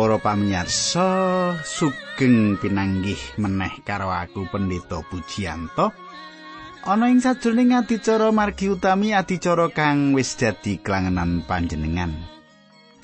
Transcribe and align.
Para 0.00 0.16
pamirsa, 0.16 1.60
sugeng 1.60 2.56
pinanggih 2.56 3.20
meneh 3.36 3.84
karo 3.84 4.08
aku 4.08 4.48
Pendeta 4.48 5.04
Pujiyanto. 5.04 5.92
Ana 6.88 7.12
ing 7.12 7.20
sajroning 7.20 7.76
adicara 7.76 8.32
margi 8.32 8.72
utami 8.72 9.12
adicara 9.12 9.68
kang 9.68 10.16
wis 10.16 10.40
dadi 10.40 10.80
klangenan 10.80 11.44
panjenengan. 11.44 12.16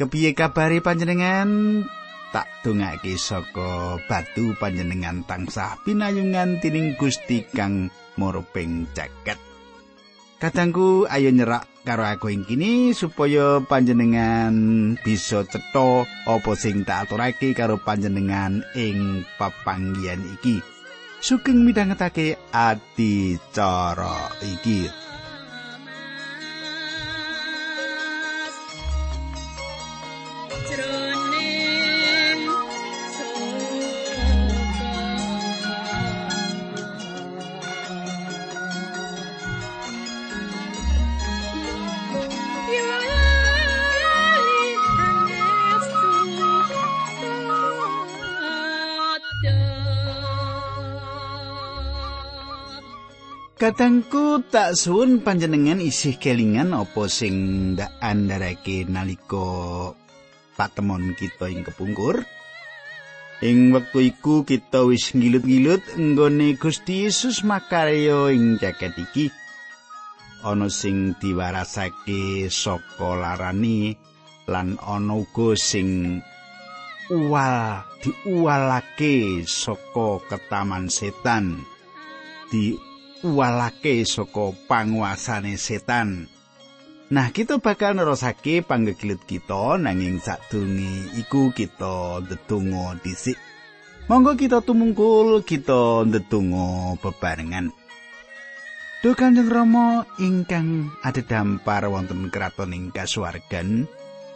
Kepiye 0.01 0.33
kabare 0.33 0.81
panjenengan? 0.81 1.85
Tak 2.33 2.65
dongake 2.65 3.21
saka 3.21 4.01
batu 4.09 4.57
panjenengan 4.57 5.21
tansah 5.29 5.77
pinayungan 5.85 6.65
tining 6.65 6.97
Gusti 6.97 7.45
kang 7.45 7.93
moroping 8.17 8.89
jagat. 8.97 9.37
Kadangku 10.41 11.05
ayo 11.13 11.29
nyerak 11.29 11.76
karo 11.87 12.03
aku 12.03 12.35
ing 12.35 12.43
kini 12.43 12.91
supaya 12.91 13.63
panjenengan 13.63 14.51
bisa 15.07 15.47
cetha 15.47 16.03
apa 16.27 16.53
sing 16.59 16.83
tak 16.83 17.07
aturake 17.07 17.55
karo 17.55 17.79
panjenengan 17.79 18.67
ing 18.75 19.23
papanggihan 19.39 20.19
iki. 20.35 20.59
Sugeng 21.23 21.63
midhangetake 21.63 22.35
ati 22.51 23.39
cara 23.55 24.35
iki. 24.43 25.06
Kadangku 53.67 54.47
tak 54.47 54.79
suwun 54.79 55.27
panjenengan 55.27 55.83
isih 55.83 56.23
kelingan 56.23 56.71
apa 56.71 57.11
sing 57.11 57.35
ndak 57.75 57.99
andharake 57.99 58.87
nalika 58.87 59.91
patemon 60.55 61.19
kita 61.19 61.51
ing 61.51 61.67
kepungkur. 61.67 62.23
Ing 63.43 63.75
wektu 63.75 64.07
iku 64.07 64.47
kita 64.47 64.87
wis 64.87 65.19
ngilut-ngilut 65.19 65.83
nggone 65.99 66.55
Gusti 66.63 67.11
Yesus 67.11 67.43
makarya 67.43 68.31
ing 68.31 68.55
jaket 68.63 68.95
iki. 69.03 69.35
Ana 70.47 70.71
sing 70.71 71.19
diwarasake 71.19 72.47
saka 72.47 73.19
larani 73.19 73.99
lan 74.47 74.79
ana 74.79 75.19
uga 75.19 75.59
sing 75.59 76.23
uwal 77.11 77.83
diuwalake 77.99 79.43
saka 79.43 80.23
ketaman 80.31 80.87
setan. 80.87 81.67
Di 82.47 82.95
walake 83.25 84.05
saka 84.05 84.53
panguasane 84.69 85.57
setan. 85.57 86.29
Nah, 87.07 87.31
kita 87.31 87.63
bakal 87.63 87.95
nerosake 87.95 88.67
panggegilut 88.67 89.23
kita 89.31 89.79
nanging 89.79 90.19
sadurunge 90.19 91.15
iku 91.23 91.55
kita 91.55 92.19
ndedonga 92.27 92.99
dhisik. 92.99 93.39
Monggo 94.11 94.35
kita 94.35 94.59
tumungkul 94.59 95.47
kita 95.47 96.03
ndedonga 96.03 96.99
bebarengan. 96.99 97.71
Duh 99.07 99.15
Kanjeng 99.15 99.47
Rama 99.47 100.03
ingkang 100.19 100.91
adhedhampar 101.07 101.87
wonten 101.87 102.27
kraton 102.27 102.75
ing 102.75 102.91
kasuwargan, 102.91 103.87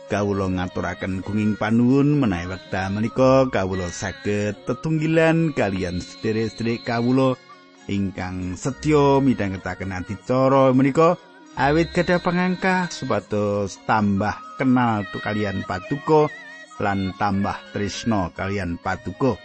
kawula 0.06 0.47
ngaturaken 0.47 1.26
gunging 1.26 1.58
panuwun 1.58 2.22
menawi 2.22 2.54
wekdal 2.54 2.94
menika 2.94 3.50
kawula 3.50 3.91
saged 3.91 4.54
tetunggilan 4.66 5.50
kalian 5.58 5.98
sedherek-sedherek 5.98 6.86
kawula 6.86 7.34
ingkang 7.88 8.58
setya 8.58 9.22
midhangetaken 9.24 9.96
adicara 9.96 10.74
menika 10.76 11.16
awit 11.56 11.94
gadah 11.94 12.20
pangangka 12.20 12.92
supados 12.92 13.80
tambah 13.88 14.36
kenal 14.60 15.06
tu 15.08 15.22
kalian 15.22 15.64
patuko 15.64 16.28
lan 16.80 17.16
tambah 17.16 17.56
tresno 17.72 18.32
kalian 18.36 18.76
patuko 18.76 19.41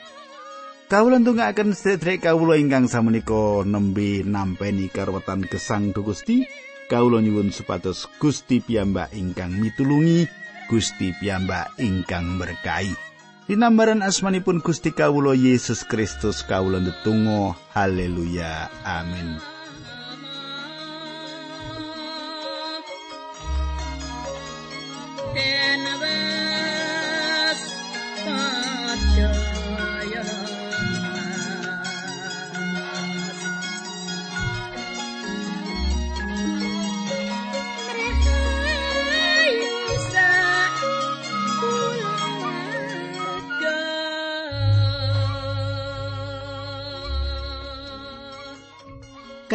Kawula 0.86 1.18
ndongaaken 1.18 1.74
sedherek 1.74 2.30
kawula 2.30 2.62
ingkang 2.62 2.86
samenika 2.86 3.66
nembe 3.66 4.22
nampeni 4.22 4.86
karwetan 4.94 5.42
gesang 5.42 5.90
Gusti. 5.90 6.46
Kawula 6.86 7.26
nyuwun 7.26 7.50
supados 7.50 8.06
Gusti 8.22 8.62
piyambak 8.62 9.10
ingkang 9.18 9.58
mitulungi, 9.58 10.30
Gusti 10.70 11.10
piyambak 11.18 11.74
ingkang 11.82 12.38
berkahi. 12.38 13.05
Dinambaran 13.46 14.02
asmanipun 14.02 14.58
Gusti 14.58 14.90
Kawulo 14.90 15.38
Yesus 15.38 15.86
Kristus 15.86 16.42
kawula 16.42 16.82
ndedonga. 16.82 17.54
Haleluya. 17.78 18.70
Amin 18.82 19.55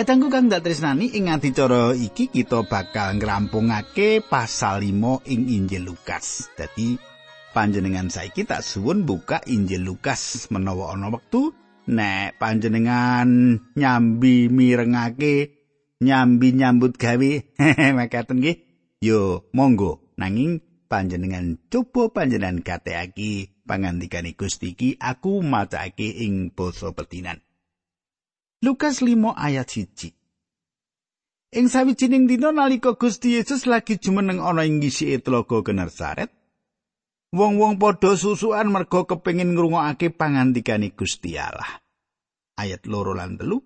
Kadangku 0.00 0.32
kang 0.32 0.48
dak 0.48 0.64
tresnani 0.64 1.12
ing 1.12 1.28
adicara 1.28 1.92
iki 1.92 2.32
kita 2.32 2.64
bakal 2.64 3.20
ngrampungake 3.20 4.24
pasal 4.24 4.80
5 4.80 5.28
ing 5.28 5.44
Injil 5.44 5.92
Lukas. 5.92 6.48
Dadi 6.56 6.96
panjenengan 7.52 8.08
saiki 8.08 8.48
tak 8.48 8.64
suwun 8.64 9.04
buka 9.04 9.44
Injil 9.44 9.84
Lukas 9.84 10.48
menawa 10.48 10.96
ana 10.96 11.12
wektu 11.12 11.52
nek 11.92 12.40
panjenengan 12.40 13.60
nyambi 13.76 14.48
mirengake 14.48 15.60
nyambi 16.00 16.48
nyambut 16.56 16.96
gawe 16.96 17.32
makaten 18.00 18.40
nggih. 18.40 18.56
Yo 19.04 19.52
monggo 19.52 20.16
nanging 20.16 20.64
panjenengan 20.88 21.60
coba 21.68 22.08
panjenengan 22.08 22.64
gateaki 22.64 23.52
pangandikane 23.68 24.32
Gusti 24.32 24.72
iki 24.72 24.96
aku 24.96 25.44
macake 25.44 26.24
ing 26.24 26.56
basa 26.56 26.88
petinan 26.96 27.44
Lukas 28.60 29.00
5 29.00 29.40
ayat 29.40 29.72
1. 29.72 31.56
Ing 31.56 31.66
sawijining 31.72 32.28
dina 32.28 32.52
nalika 32.52 32.92
Gusti 32.92 33.40
Yesus 33.40 33.64
lagi 33.64 33.96
jumeneng 33.96 34.36
ana 34.36 34.68
ing 34.68 34.84
ngisike 34.84 35.24
tlaga 35.24 35.64
Genesaret, 35.64 36.28
wong-wong 37.32 37.80
padha 37.80 38.12
susukan 38.20 38.68
merga 38.68 39.08
kepengin 39.08 39.56
ngrungokake 39.56 40.12
pangandikane 40.12 40.92
Gusti 40.92 41.40
Allah. 41.40 41.80
Ayat 42.60 42.84
loro 42.84 43.16
lan 43.16 43.40
telu. 43.40 43.64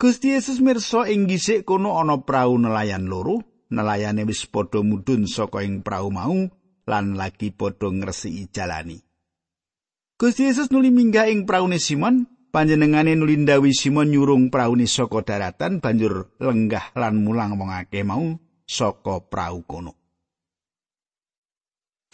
Gusti 0.00 0.32
Yesus 0.32 0.56
mirsa 0.64 1.04
ing 1.04 1.28
ngisik 1.28 1.68
kono 1.68 2.00
ana 2.00 2.16
prau 2.24 2.56
nelayan 2.56 3.04
loro, 3.04 3.44
nelayane 3.68 4.24
wis 4.24 4.48
padha 4.48 4.80
mudhun 4.80 5.28
saka 5.28 5.60
ing 5.60 5.84
prau 5.84 6.08
mau 6.08 6.48
lan 6.88 7.12
lagi 7.12 7.52
padha 7.52 7.92
ngresiki 7.92 8.48
jalani. 8.48 8.96
Gusti 10.16 10.48
Yesus 10.48 10.72
nuli 10.72 10.88
minggah 10.88 11.28
ing 11.28 11.44
praune 11.44 11.76
Simon 11.76 12.33
panjenengane 12.54 13.18
nulindawi 13.18 13.74
Simon 13.74 14.14
nyurung 14.14 14.46
praune 14.46 14.86
saka 14.86 15.26
daratan 15.26 15.82
banjur 15.82 16.38
lenggah 16.38 16.94
lan 16.94 17.18
mulang 17.26 17.58
wong 17.58 17.74
akeh 17.74 18.06
mau 18.06 18.38
saka 18.62 19.18
prau 19.26 19.66
kono. 19.66 19.98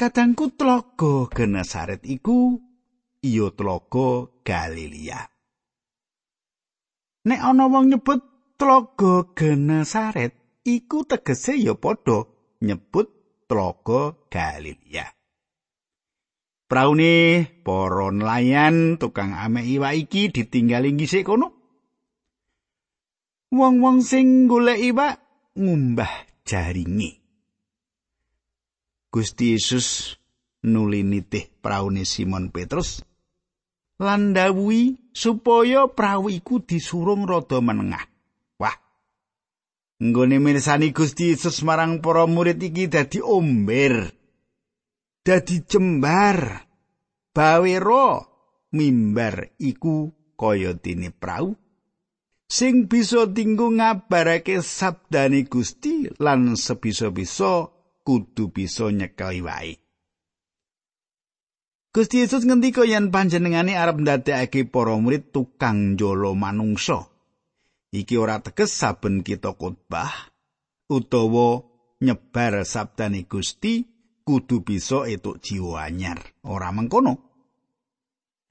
Kadangku 0.00 0.56
tlaga 0.56 1.28
Genesaret 1.28 2.00
iku 2.08 2.56
iya 3.20 3.52
tlaga 3.52 4.32
Galilea. 4.40 5.20
Nek 7.28 7.40
ana 7.44 7.68
wong 7.68 7.92
nyebut 7.92 8.24
tlaga 8.56 9.36
Genesaret 9.36 10.64
iku 10.64 11.04
tegese 11.04 11.60
ya 11.60 11.76
padha 11.76 12.24
nyebut 12.64 13.12
tlaga 13.44 14.16
Galilea. 14.32 15.19
Praune 16.70 17.50
para 17.66 18.14
nelayan 18.14 18.94
tukang 18.94 19.34
ame 19.34 19.66
iwak 19.66 19.98
iki 19.98 20.30
ditinggali 20.30 20.94
ngisik 20.94 21.26
kono. 21.26 21.50
Wong-wong 23.50 24.06
sing 24.06 24.46
golek 24.46 24.78
iwak 24.78 25.18
ngumbah 25.58 26.30
jaringe. 26.46 27.18
Gusti 29.10 29.58
Yesus 29.58 30.14
nuli 30.62 31.02
nitih 31.02 31.50
praune 31.58 32.06
Simon 32.06 32.54
Petrus 32.54 33.02
lan 33.98 34.30
dawuhi 34.30 35.10
supaya 35.10 35.90
prau 35.90 36.30
iku 36.30 36.62
disurung 36.62 37.26
rada 37.26 37.58
menengah. 37.58 38.06
Wah. 38.62 38.78
Nggone 39.98 40.38
mirsani 40.38 40.94
Gusti 40.94 41.34
Yesus 41.34 41.66
marang 41.66 41.98
para 41.98 42.30
murid 42.30 42.62
iki 42.62 42.86
dadi 42.86 43.18
omber. 43.18 44.19
Dadi 45.24 45.64
jembar. 45.64 46.66
Bawero 47.30 48.26
mimbar 48.74 49.54
iku 49.62 50.10
kaya 50.34 50.74
dene 50.74 51.14
prau. 51.14 51.54
Sing 52.50 52.90
bisa 52.90 53.30
dinggo 53.30 53.70
ngabarake 53.70 54.58
sabdane 54.58 55.46
Gusti 55.46 56.10
lan 56.18 56.58
sebisa-bisa 56.58 57.70
kudu 58.02 58.50
bisa 58.50 58.90
nyekeli 58.90 59.38
wae. 59.46 59.78
Gusti 61.94 62.22
Yesus 62.22 62.42
ngendika 62.42 62.82
yen 62.82 63.14
panjenengane 63.14 63.78
arep 63.78 64.02
ndadekake 64.02 64.66
para 64.66 64.98
murid 64.98 65.30
tukang 65.30 65.94
jolo 65.94 66.34
manungsa. 66.34 67.06
Iki 67.94 68.14
ora 68.18 68.42
teges 68.42 68.74
saben 68.74 69.22
kita 69.22 69.54
khotbah 69.54 70.34
utawa 70.90 71.62
nyebar 72.02 72.66
sabdane 72.66 73.30
Gusti 73.30 73.86
kudu 74.30 74.62
bisa 74.62 75.10
etuk 75.10 75.42
jiwa 75.42 75.90
anyar. 75.90 76.22
Ora 76.46 76.70
mengkono. 76.70 77.26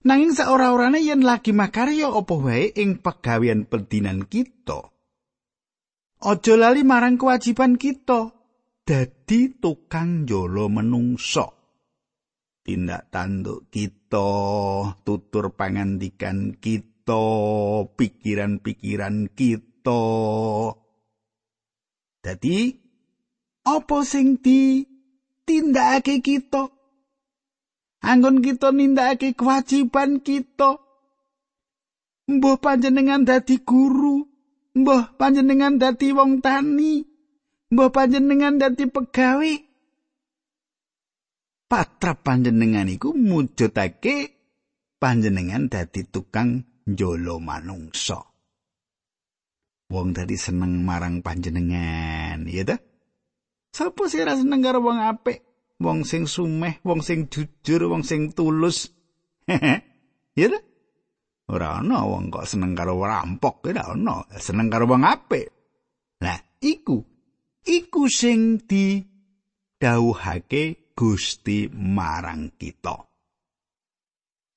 Nanging 0.03 0.35
saora-orane 0.35 0.99
yen 0.99 1.23
lagi 1.23 1.55
makarya 1.55 2.11
apa 2.11 2.35
wae 2.35 2.75
ing 2.75 2.99
pegawean 2.99 3.63
pedinan 3.63 4.27
kita. 4.27 4.91
Aja 6.19 6.53
lali 6.59 6.83
marang 6.83 7.15
kewajiban 7.15 7.79
kita 7.79 8.35
dadi 8.83 9.55
tukang 9.55 10.27
jolo 10.27 10.67
menungso. 10.67 11.59
tindak 12.69 13.09
tanduk 13.09 13.65
kita, 13.73 14.29
tutur 15.01 15.57
pangandikan 15.57 16.53
kita, 16.61 17.25
pikiran-pikiran 17.97 19.33
kita. 19.33 20.03
Dadi 22.21 22.59
apa 23.65 23.97
sing 24.05 24.37
di 24.37 24.85
tindakake 25.49 26.21
kita? 26.21 26.69
Anggon 28.05 28.45
kita 28.45 28.69
nindakake 28.69 29.33
kewajiban 29.33 30.21
kita. 30.21 30.77
Mbah 32.29 32.61
panjenengan 32.61 33.25
dadi 33.25 33.57
guru, 33.65 34.21
mbah 34.77 35.17
panjenengan 35.17 35.81
dadi 35.81 36.13
wong 36.13 36.45
tani, 36.45 37.01
mbah 37.73 37.89
panjenengan 37.89 38.61
dadi 38.61 38.85
pegawai, 38.85 39.57
patrap 41.65 42.21
panjenengan 42.21 42.85
iku 42.85 43.17
mujudake 43.17 44.37
panjenengan 45.01 45.73
dadi 45.73 46.05
tukang 46.05 46.61
njolo 46.85 47.41
manungsa. 47.41 48.21
Wong 49.89 50.13
dadi 50.13 50.37
seneng 50.37 50.85
marang 50.85 51.25
panjenengan, 51.25 52.45
ya 52.45 52.61
ta? 52.61 52.77
Sapa 53.69 54.09
sih 54.09 54.25
ra 54.25 54.33
seneng 54.33 54.65
karo 54.65 54.81
wong 54.81 54.99
apik, 54.99 55.39
wong 55.77 56.01
sing 56.03 56.25
sumeh, 56.25 56.81
wong 56.81 57.05
sing 57.05 57.29
jujur, 57.29 57.85
wong 57.89 58.01
sing 58.01 58.33
tulus? 58.33 58.89
ya 60.39 60.47
ta? 60.49 60.59
Ora 61.49 61.81
ana 61.81 62.05
wong 62.05 62.29
kok 62.29 62.45
seneng 62.45 62.77
karo 62.77 62.97
rampok, 63.01 63.69
ora 63.69 63.93
ana, 63.93 64.25
seneng 64.37 64.69
karo 64.69 64.85
wong 64.89 65.05
apik. 65.05 65.47
Lah, 66.21 66.37
iku 66.61 66.99
iku 67.65 68.09
sing 68.09 68.61
di 68.65 69.01
dawuhake 69.77 70.93
Gusti 70.97 71.71
marang 71.71 72.59
kita. 72.59 73.07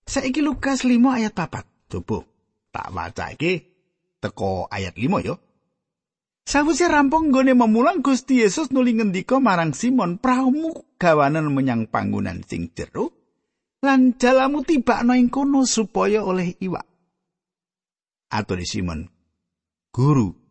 Saiki 0.03 0.43
Lukas 0.43 0.83
5 0.83 0.99
ayat 0.99 1.39
4. 1.39 1.87
Coba 1.87 2.19
tak 2.75 2.89
wacake 2.91 3.53
teko 4.19 4.67
ayat 4.67 4.99
5 4.99 5.23
yo. 5.23 5.39
Sawise 6.43 6.91
rampung 6.91 7.31
nggone 7.31 7.55
memulang 7.55 8.03
Gusti 8.03 8.43
Yesus 8.43 8.75
nuli 8.75 8.99
ngendika 8.99 9.39
marang 9.39 9.73
Simon, 9.73 10.19
"Prahumu 10.19 10.99
gawanan 10.99 11.49
menyang 11.55 11.87
panggonan 11.87 12.43
sing 12.43 12.75
jero 12.75 13.15
lan 13.83 14.19
jalamu 14.19 14.67
tibakno 14.67 15.15
ing 15.15 15.31
kono 15.31 15.63
supaya 15.65 16.27
oleh 16.27 16.59
iwak." 16.59 16.87
Atur 18.33 18.59
Simon, 18.67 19.07
"Guru, 19.95 20.43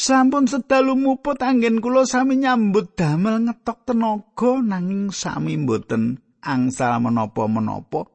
Sampun 0.00 0.48
sedalu 0.48 0.96
muput 0.96 1.36
anggen 1.44 1.84
kula 1.84 2.08
sami 2.08 2.40
nyambut 2.40 2.96
damel 2.96 3.44
ngetok 3.44 3.84
tenaga 3.84 4.56
nanging 4.64 5.12
sami 5.12 5.60
mboten 5.60 6.16
angsal 6.40 7.04
menapa-menapa. 7.04 8.08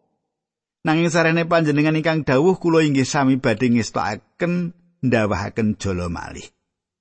Nanging 0.82 1.14
sarene 1.14 1.46
panjenengan 1.46 1.94
ingkang 1.94 2.26
dawuh 2.26 2.58
kula 2.58 2.82
inggih 2.82 3.06
sami 3.06 3.38
badhe 3.38 3.70
ngestokaken 3.70 4.74
ndawahaken 5.06 5.78
jala 5.78 6.10
malih. 6.10 6.50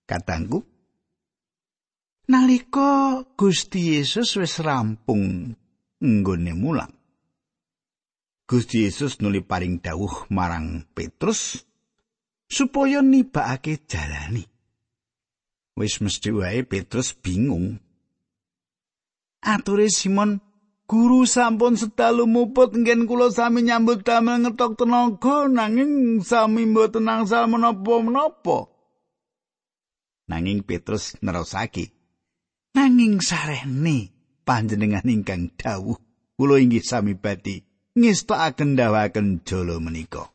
Katangku 0.04 0.74
Nalika 2.24 3.20
Gusti 3.36 4.00
Yesus 4.00 4.40
wis 4.40 4.56
rampung 4.64 5.52
nggone 6.00 6.52
mulang. 6.56 6.92
Gusti 8.48 8.84
Yesus 8.88 9.20
nuli 9.20 9.44
paring 9.44 9.80
dawuh 9.80 10.32
marang 10.32 10.88
Petrus 10.96 11.60
supaya 12.48 13.04
nibakake 13.04 13.84
jalani. 13.84 14.44
Wis 15.76 16.00
mesti 16.00 16.32
wae 16.32 16.64
Petrus 16.64 17.12
bingung. 17.12 17.76
Ature 19.44 19.92
Simon, 19.92 20.40
guru 20.88 21.28
sampun 21.28 21.76
setalu 21.76 22.24
muput 22.24 22.72
ngen 22.72 23.04
kula 23.04 23.28
sami 23.28 23.68
nyambut 23.68 24.00
damel 24.00 24.48
ngetok 24.48 24.80
tenaga 24.80 25.44
nanging 25.44 26.24
sami 26.24 26.64
mboten 26.64 27.04
angsal 27.04 27.52
menapa-menapa. 27.52 28.73
Nanging 30.30 30.64
Petrus 30.64 31.20
nerusake. 31.20 31.92
Nanging 32.74 33.20
sarene 33.20 34.10
panjenengan 34.42 35.06
ingkang 35.06 35.52
dawuh 35.54 35.96
kula 36.34 36.58
inggih 36.58 36.82
sami 36.82 37.14
badhe 37.14 37.62
ngestakaken 37.94 38.74
dawaken 38.74 39.44
jala 39.46 39.78
menika. 39.78 40.34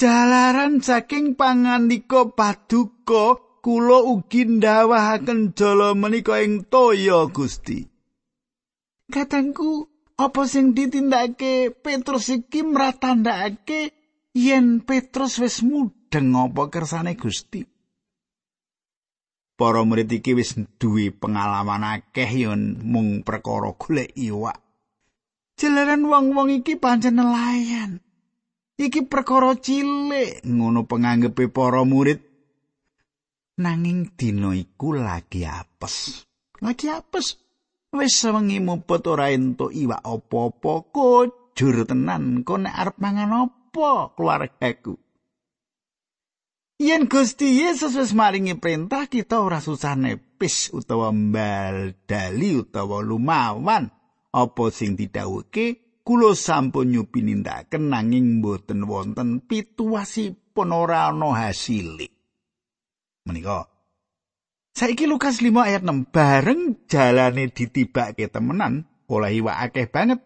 Jalaran 0.00 0.80
saking 0.80 1.36
pangandika 1.36 2.32
paduka 2.32 3.36
kula 3.60 4.00
ugi 4.00 4.48
ndawahaken 4.48 5.52
jala 5.52 5.92
menika 5.92 6.40
ing 6.40 6.64
toya 6.72 7.28
Gusti. 7.28 7.84
Katengku 9.12 9.90
apa 10.16 10.48
sing 10.48 10.72
ditindakake 10.72 11.74
Petrus 11.84 12.32
iki 12.32 12.64
mratandakake 12.64 13.92
yen 14.32 14.80
Petrus 14.80 15.36
wis 15.36 15.60
mudeng 16.10 16.34
apa 16.34 16.66
kersane 16.66 17.14
Gusti. 17.14 17.62
Para 19.54 19.86
murid 19.86 20.10
iki 20.10 20.34
wis 20.34 20.58
duwe 20.74 21.14
pengalaman 21.14 21.86
akeh 21.86 22.26
yen 22.26 22.82
mung 22.82 23.22
perkara 23.22 23.70
golek 23.78 24.10
iwak. 24.18 24.58
Jalaran 25.54 26.02
wong-wong 26.10 26.50
iki 26.50 26.74
pancen 26.74 27.14
nelayan. 27.14 28.02
iki 28.80 29.04
perkara 29.04 29.54
cilik 29.60 30.40
ngono 30.48 30.88
penganggepe 30.88 31.52
para 31.52 31.84
murid 31.84 32.24
nanging 33.60 34.16
dina 34.16 34.56
iku 34.56 34.96
lagi 34.96 35.44
apes 35.44 36.24
lagi 36.64 36.88
apes 36.88 37.36
wis 37.92 38.16
sewengi 38.16 38.56
muput 38.56 39.04
ora 39.04 39.28
entuk 39.36 39.68
iwak 39.76 40.00
apa-apa 40.00 40.72
kujur 40.96 41.84
tenan 41.84 42.40
kok 42.40 42.56
nek 42.56 42.72
arep 42.72 42.96
mangan 43.04 43.52
apa 43.52 44.16
keluargaku 44.16 44.96
Yen 46.80 47.12
Gusti 47.12 47.60
Yesus 47.60 47.92
wis 47.92 48.16
maringi 48.16 48.56
perintah 48.56 49.04
kita 49.04 49.44
ora 49.44 49.60
susah 49.60 50.00
nepis 50.00 50.72
utawa 50.72 51.12
mbal 51.12 51.92
dali 52.08 52.56
utawa 52.56 53.04
lumawan 53.04 53.92
apa 54.32 54.64
sing 54.72 54.96
didhawuhke 54.96 56.00
kula 56.00 56.32
sampun 56.32 56.88
nyupi 56.88 57.20
nindaken 57.20 57.92
nanging 57.92 58.40
mboten 58.40 58.88
wonten 58.88 59.44
pituwasipun 59.44 60.72
ora 60.72 61.12
ana 61.12 61.36
hasile. 61.36 62.08
Menika 63.28 63.68
Saiki 64.72 65.04
Lukas 65.04 65.44
5 65.44 65.52
ayat 65.60 65.84
6 65.84 66.08
bareng 66.08 66.88
jalane 66.88 67.52
ditibake 67.52 68.32
temenan 68.32 68.88
oleh 69.04 69.36
iwak 69.36 69.68
akeh 69.68 69.92
banget. 69.92 70.24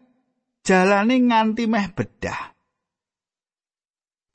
Jalane 0.62 1.18
nganti 1.18 1.66
meh 1.66 1.90
bedah. 1.90 2.53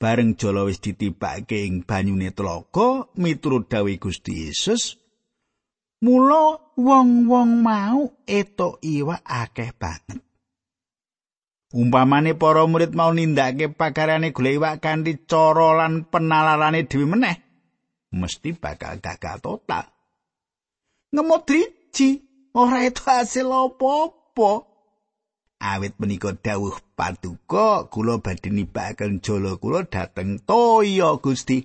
Bareng 0.00 0.32
jala 0.40 0.64
wis 0.64 0.80
ditibake 0.80 1.68
ing 1.68 1.84
banyune 1.84 2.32
tlaga 2.32 3.12
miturut 3.20 3.68
dawuh 3.68 4.00
Gusti 4.00 4.48
Yesus, 4.48 4.96
mula 6.00 6.72
wong-wong 6.72 7.60
mau 7.60 8.08
etok 8.24 8.80
iwak 8.80 9.20
akeh 9.20 9.76
banget. 9.76 10.24
Umpamane 11.76 12.32
para 12.32 12.64
murid 12.64 12.96
mau 12.96 13.12
nindakake 13.12 13.76
pakarane 13.76 14.32
golek 14.32 14.56
iwak 14.56 14.80
kanthi 14.80 15.20
cara 15.28 15.84
lan 15.84 16.08
penalarane 16.08 16.88
dhewe 16.88 17.04
meneh, 17.04 17.36
mesti 18.16 18.56
bakal 18.56 19.04
gagal 19.04 19.36
total. 19.44 19.84
Ngemot 21.12 21.44
driji, 21.44 22.24
ora 22.56 22.88
itu 22.88 23.04
hasil 23.04 23.52
apa-apa. 23.52 24.69
Awit 25.60 26.00
menika 26.00 26.32
dawuh 26.32 26.72
paduka 26.96 27.84
kula 27.92 28.16
badhe 28.24 28.48
nibakaken 28.48 29.20
jala 29.20 29.60
kula 29.60 29.84
dhateng 29.84 30.40
toya 30.48 31.20
Gusti. 31.20 31.60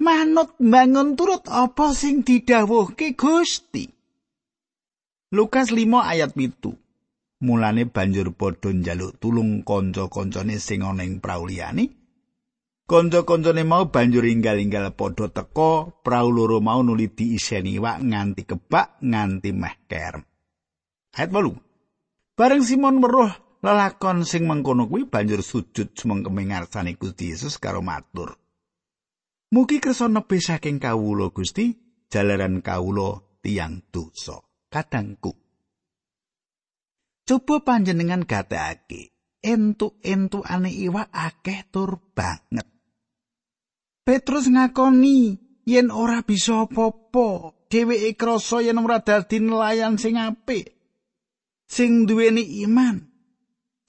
Manut 0.00 0.56
bangun 0.56 1.12
turut 1.12 1.44
apa 1.44 1.92
sing 1.92 2.24
didhawuhke 2.24 3.12
Gusti? 3.20 3.84
Lukas 5.36 5.68
5 5.68 6.00
ayat 6.00 6.32
pitu. 6.32 6.72
Mulane 7.44 7.84
banjur 7.84 8.32
padha 8.32 8.72
njaluk 8.72 9.20
tulung 9.20 9.60
kanca-kancane 9.60 10.56
sing 10.56 10.80
ana 10.80 11.04
ing 11.04 11.20
prau 11.20 11.44
liyane. 11.44 11.84
Kanca-kancane 12.88 13.60
mau 13.68 13.92
banjur 13.92 14.24
inggal-inggal 14.24 14.96
padha 14.96 15.28
teka, 15.28 15.92
prau 16.00 16.28
loro 16.32 16.64
mau 16.64 16.80
nuli 16.80 17.12
diiseni 17.12 17.76
wak 17.76 18.00
nganti 18.00 18.48
kebak 18.48 19.04
nganti 19.04 19.50
meh 19.52 19.76
kerem. 19.84 20.24
Ayat 21.14 21.30
8. 21.30 22.34
Bareng 22.34 22.66
Simon 22.66 22.98
weruh 22.98 23.30
lelakon 23.62 24.26
sing 24.26 24.50
mengkono 24.50 24.90
kuwi 24.90 25.06
banjur 25.06 25.46
sujud 25.46 25.94
sumengkeme 25.94 26.50
ngarsane 26.50 26.98
Gusti 26.98 27.30
Yesus 27.30 27.62
karo 27.62 27.78
matur. 27.86 28.34
Mugi 29.54 29.78
kersa 29.78 30.10
nebi 30.10 30.42
saking 30.42 30.82
kawula 30.82 31.30
Gusti, 31.30 31.70
jalaran 32.10 32.58
kawula 32.58 33.22
tiang 33.38 33.86
dosa. 33.94 34.42
Kadangku. 34.66 35.30
Coba 37.22 37.62
panjenengan 37.62 38.26
gateake, 38.26 39.14
entuk-entuk 39.38 40.42
ane 40.50 40.74
iwak 40.74 41.14
akeh 41.14 41.70
tur 41.70 42.02
banget. 42.10 42.66
Petrus 44.02 44.50
ngakoni 44.50 45.38
yen 45.62 45.94
ora 45.94 46.26
bisa 46.26 46.66
apa-apa, 46.66 47.54
dheweke 47.70 48.18
krasa 48.18 48.66
yen 48.66 48.82
ora 48.82 48.98
dadi 48.98 49.38
nelayan 49.38 49.94
sing 49.94 50.18
apik. 50.18 50.74
Sing 51.74 52.06
duweni 52.06 52.62
iman. 52.62 53.02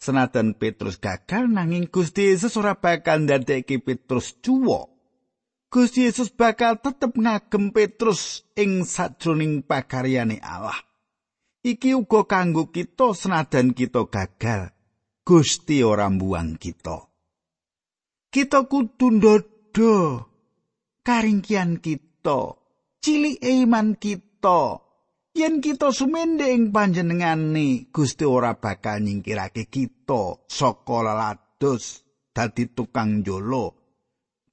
Senajan 0.01 0.57
Petrus 0.57 0.97
gagal 0.97 1.45
nanging 1.45 1.93
Gusti 1.93 2.33
Yesus 2.33 2.57
ora 2.57 2.73
bakal 2.81 3.29
ndadekake 3.29 3.77
Petrus 3.77 4.33
cuwo. 4.41 4.89
Gusti 5.69 6.09
Yesus 6.09 6.33
bakal 6.33 6.81
tetep 6.81 7.13
ngagem 7.13 7.69
Petrus 7.69 8.41
ing 8.57 8.89
sajroning 8.89 9.61
pakaryane 9.61 10.41
Allah. 10.41 10.77
Iki 11.65 11.97
uga 11.97 12.25
kanggo 12.25 12.69
kita 12.69 13.13
senajan 13.13 13.73
kita 13.73 14.05
gagal. 14.09 14.73
Gusti 15.25 15.81
ora 15.81 16.05
mbuang 16.09 16.61
kita. 16.61 17.09
Kita 18.29 18.69
kudu 18.69 19.17
ndodo 19.17 19.95
karingkian 21.01 21.81
kita, 21.81 22.61
cilik 23.01 23.41
iman 23.41 23.97
kita. 23.97 24.84
Yen 25.35 25.59
kita 25.59 25.91
sumende 25.91 26.47
ing 26.47 26.71
panjenengane 26.71 27.91
Gusti 27.91 28.23
ora 28.23 28.55
bakal 28.55 29.03
nyingkirake 29.03 29.67
kita 29.67 30.47
saka 30.47 30.97
lelados 31.03 32.07
dadi 32.31 32.71
tukang 32.71 33.21
jolo 33.21 33.85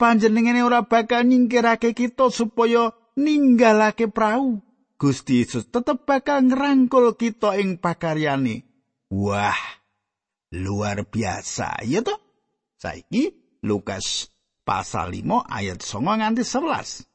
panjenengane 0.03 0.67
ora 0.67 0.83
bakal 0.83 1.23
nyingkirake 1.23 1.95
kita 1.95 2.27
supaya 2.35 2.91
ninggalake 3.15 4.11
prau. 4.11 4.59
Gusti 4.99 5.43
Yesus 5.43 5.71
tetep 5.71 6.07
bakal 6.07 6.47
ngerangkul 6.47 7.19
kita 7.19 7.59
ing 7.59 7.79
pakaryane 7.83 8.63
wah 9.11 9.59
luar 10.55 11.03
biasa 11.07 11.83
ya 11.83 12.07
toh? 12.07 12.19
Saiki 12.79 13.35
Lukas 13.67 14.31
pasal 14.63 15.15
5 15.15 15.43
ayat 15.47 15.83
9 15.83 16.19
nganti 16.23 16.43
11 16.47 17.12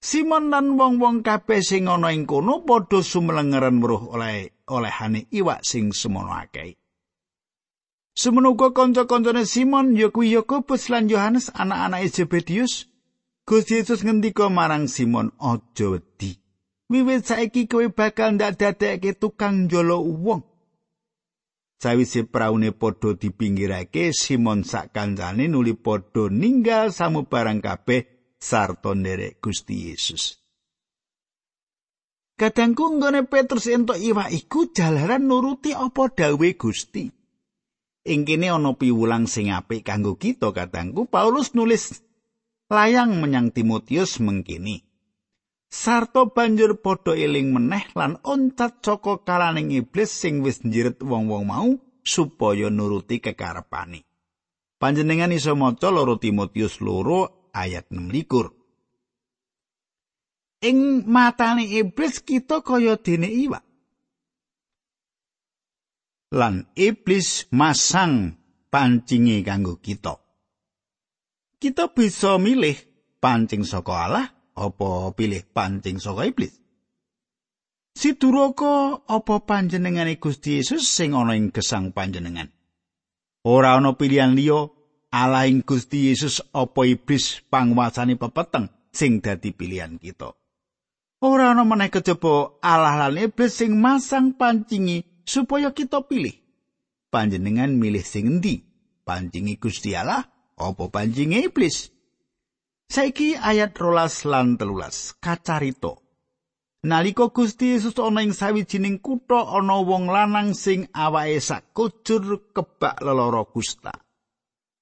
Simon 0.00 0.48
lan 0.48 0.80
wong-wong 0.80 1.20
kabeh 1.20 1.60
sing 1.60 1.84
ana 1.84 2.08
ing 2.08 2.24
kono 2.24 2.64
padha 2.64 3.04
sumelengeren 3.04 3.84
weruh 3.84 4.16
oleh 4.16 4.64
olehane 4.64 5.28
iwak 5.28 5.60
sing 5.60 5.92
semono 5.92 6.32
akeh. 6.32 6.80
Semono 8.16 8.56
uga 8.56 8.72
kanca-kancane 8.72 9.44
Simon 9.44 9.92
ya 9.92 10.08
kuwi 10.08 10.32
Yakobus 10.32 10.88
lan 10.88 11.12
Yohanes 11.12 11.52
anak-anake 11.52 12.08
Zebedius. 12.08 12.88
Gusti 13.44 13.76
Yesus 13.76 14.00
ngendika 14.00 14.48
marang 14.48 14.88
Simon, 14.88 15.36
"Aja 15.36 15.92
wedi. 15.92 16.40
Wiwit 16.88 17.28
saiki 17.28 17.68
kowe 17.68 17.84
bakal 17.92 18.40
ndak 18.40 18.56
dadekke 18.56 19.20
tukang 19.20 19.68
jolo 19.68 20.00
wong." 20.00 20.42
Sawise 21.76 22.24
praune 22.24 22.72
padha 22.72 23.16
dipinggirake, 23.20 24.16
Simon 24.16 24.64
sak 24.64 24.96
kancane 24.96 25.44
nuli 25.48 25.76
padha 25.76 26.32
ninggal 26.32 26.88
samubarang 26.88 27.60
kabeh 27.60 28.19
sarta 28.40 28.96
nderek 28.96 29.38
Gusti 29.44 29.92
Yesus. 29.92 30.40
Kadangku 32.40 32.96
nggone 32.96 33.28
Petrus 33.28 33.68
entuk 33.68 34.00
iwak 34.00 34.32
iku 34.32 34.72
jalaran 34.72 35.28
nuruti 35.28 35.76
apa 35.76 36.08
dawe 36.08 36.48
Gusti. 36.56 37.04
Ing 38.08 38.24
kene 38.24 38.48
ana 38.48 38.72
piwulang 38.72 39.28
sing 39.28 39.52
apik 39.52 39.84
kanggo 39.84 40.16
kita 40.16 40.56
kadangku 40.56 41.04
Paulus 41.04 41.52
nulis 41.52 42.00
layang 42.72 43.20
menyang 43.20 43.52
Timotius 43.52 44.24
mengkini. 44.24 44.88
Sarto 45.68 46.32
banjur 46.32 46.80
padha 46.80 47.12
eling 47.12 47.52
meneh 47.52 47.92
lan 47.92 48.16
oncat 48.24 48.80
saka 48.80 49.20
kalaning 49.22 49.68
iblis 49.70 50.08
sing 50.08 50.40
wis 50.40 50.64
njiret 50.64 50.98
wong-wong 51.04 51.44
mau 51.44 51.70
supaya 52.00 52.72
nuruti 52.72 53.20
kekarepane. 53.20 54.02
Panjenengan 54.80 55.30
iso 55.36 55.52
maca 55.60 55.92
loro 55.92 56.16
Timotius 56.16 56.80
loro 56.80 57.39
ayat 57.52 57.90
16. 57.92 58.60
Ing 60.60 61.08
matane 61.08 61.64
iblis 61.64 62.20
kita 62.20 62.60
kaya 62.60 63.00
dene 63.00 63.28
iwak. 63.32 63.64
Lan 66.36 66.68
iblis 66.76 67.48
masang 67.50 68.36
pancinge 68.70 69.42
kanggo 69.42 69.80
kita. 69.80 70.20
Kita 71.60 71.92
bisa 71.92 72.40
milih 72.40 72.76
pancing 73.20 73.64
saka 73.68 73.92
Allah 74.08 74.26
apa 74.56 75.12
pilih 75.16 75.44
pancing 75.50 76.00
saka 76.00 76.28
iblis. 76.28 76.56
Si 77.90 78.16
duraka 78.16 79.02
apa 79.04 79.44
panjenengane 79.44 80.16
Gusti 80.16 80.62
Yesus 80.62 80.86
sing 80.88 81.12
ana 81.12 81.36
ing 81.36 81.52
gesang 81.52 81.90
panjenengan. 81.90 82.48
Ora 83.44 83.76
ana 83.76 83.96
pilihan 83.96 84.36
liya 84.36 84.68
ala 85.10 85.46
ing 85.50 85.66
Gusti 85.66 86.10
Yesus 86.10 86.38
apa 86.54 86.86
iblis 86.86 87.42
panguasane 87.50 88.14
pepeteng 88.14 88.70
sing 88.94 89.18
dadi 89.18 89.50
pilihan 89.50 89.98
kita. 89.98 90.34
Ora 91.20 91.52
ana 91.52 91.68
meneh 91.68 91.92
kejaba 91.92 92.56
Allah 92.64 93.10
lan 93.10 93.20
iblis 93.20 93.52
sing 93.60 93.76
masang 93.76 94.32
pancingi 94.38 95.04
supaya 95.26 95.74
kita 95.74 96.00
pilih. 96.06 96.32
Panjenengan 97.10 97.74
milih 97.76 98.06
sing 98.06 98.38
endi? 98.38 98.62
Pancingi 99.04 99.58
Gusti 99.60 99.92
Allah 99.92 100.24
apa 100.56 100.84
pancingi 100.88 101.44
iblis? 101.44 101.90
Saiki 102.90 103.38
ayat 103.38 103.76
rolas 103.78 104.26
lan 104.26 104.56
telulas 104.56 105.14
kacarito. 105.20 106.02
Naliko 106.80 107.28
Gusti 107.28 107.76
Yesus 107.76 107.92
ana 108.00 108.24
ing 108.24 108.32
sawijining 108.32 109.04
kutha 109.04 109.44
ana 109.44 109.84
wong 109.84 110.08
lanang 110.08 110.56
sing 110.56 110.88
awake 110.96 111.36
sak 111.44 111.76
kujur 111.76 112.50
kebak 112.56 113.04
lelara 113.04 113.44
kusta. 113.44 113.92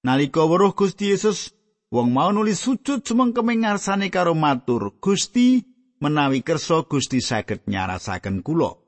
Nalika 0.06 0.46
weruh 0.46 0.78
Gusti 0.78 1.10
Yesus, 1.10 1.50
wong 1.90 2.14
mau 2.14 2.30
nulis 2.30 2.62
sujud 2.62 3.02
sumengkeme 3.02 3.58
ngarsane 3.58 4.14
karo 4.14 4.30
matur, 4.38 4.94
"Gusti, 5.02 5.58
menawi 5.98 6.46
kersa 6.46 6.86
Gusti 6.86 7.18
saged 7.18 7.66
nyarasaken 7.66 8.46
kula." 8.46 8.78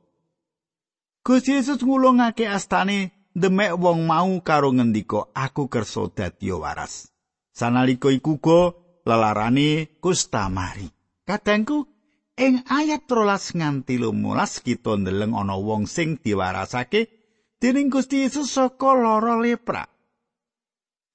Gusti 1.27 1.59
Yesus 1.59 1.83
ngulungake 1.83 2.47
astane 2.47 3.27
demek 3.35 3.75
wong 3.75 4.07
mau 4.07 4.31
karo 4.47 4.71
ngendika, 4.71 5.35
"Aku 5.35 5.67
kersa 5.67 6.07
dadi 6.15 6.55
waras." 6.55 7.11
Sanalika 7.51 8.09
iku 8.15 8.39
go 8.39 8.61
lelarane 9.03 9.99
kusta 9.99 10.47
mari. 10.47 10.87
Kadangku 11.27 11.91
ing 12.39 12.63
ayat 12.71 13.11
13 13.11 13.59
nganti 13.59 13.99
15 13.99 14.63
kita 14.63 14.95
ndeleng 14.95 15.35
ana 15.35 15.59
wong 15.59 15.91
sing 15.91 16.23
diwarasake 16.23 17.11
dening 17.59 17.91
Gusti 17.91 18.23
Yesus 18.23 18.55
saka 18.55 18.95
lara 18.95 19.35
lepra. 19.43 19.83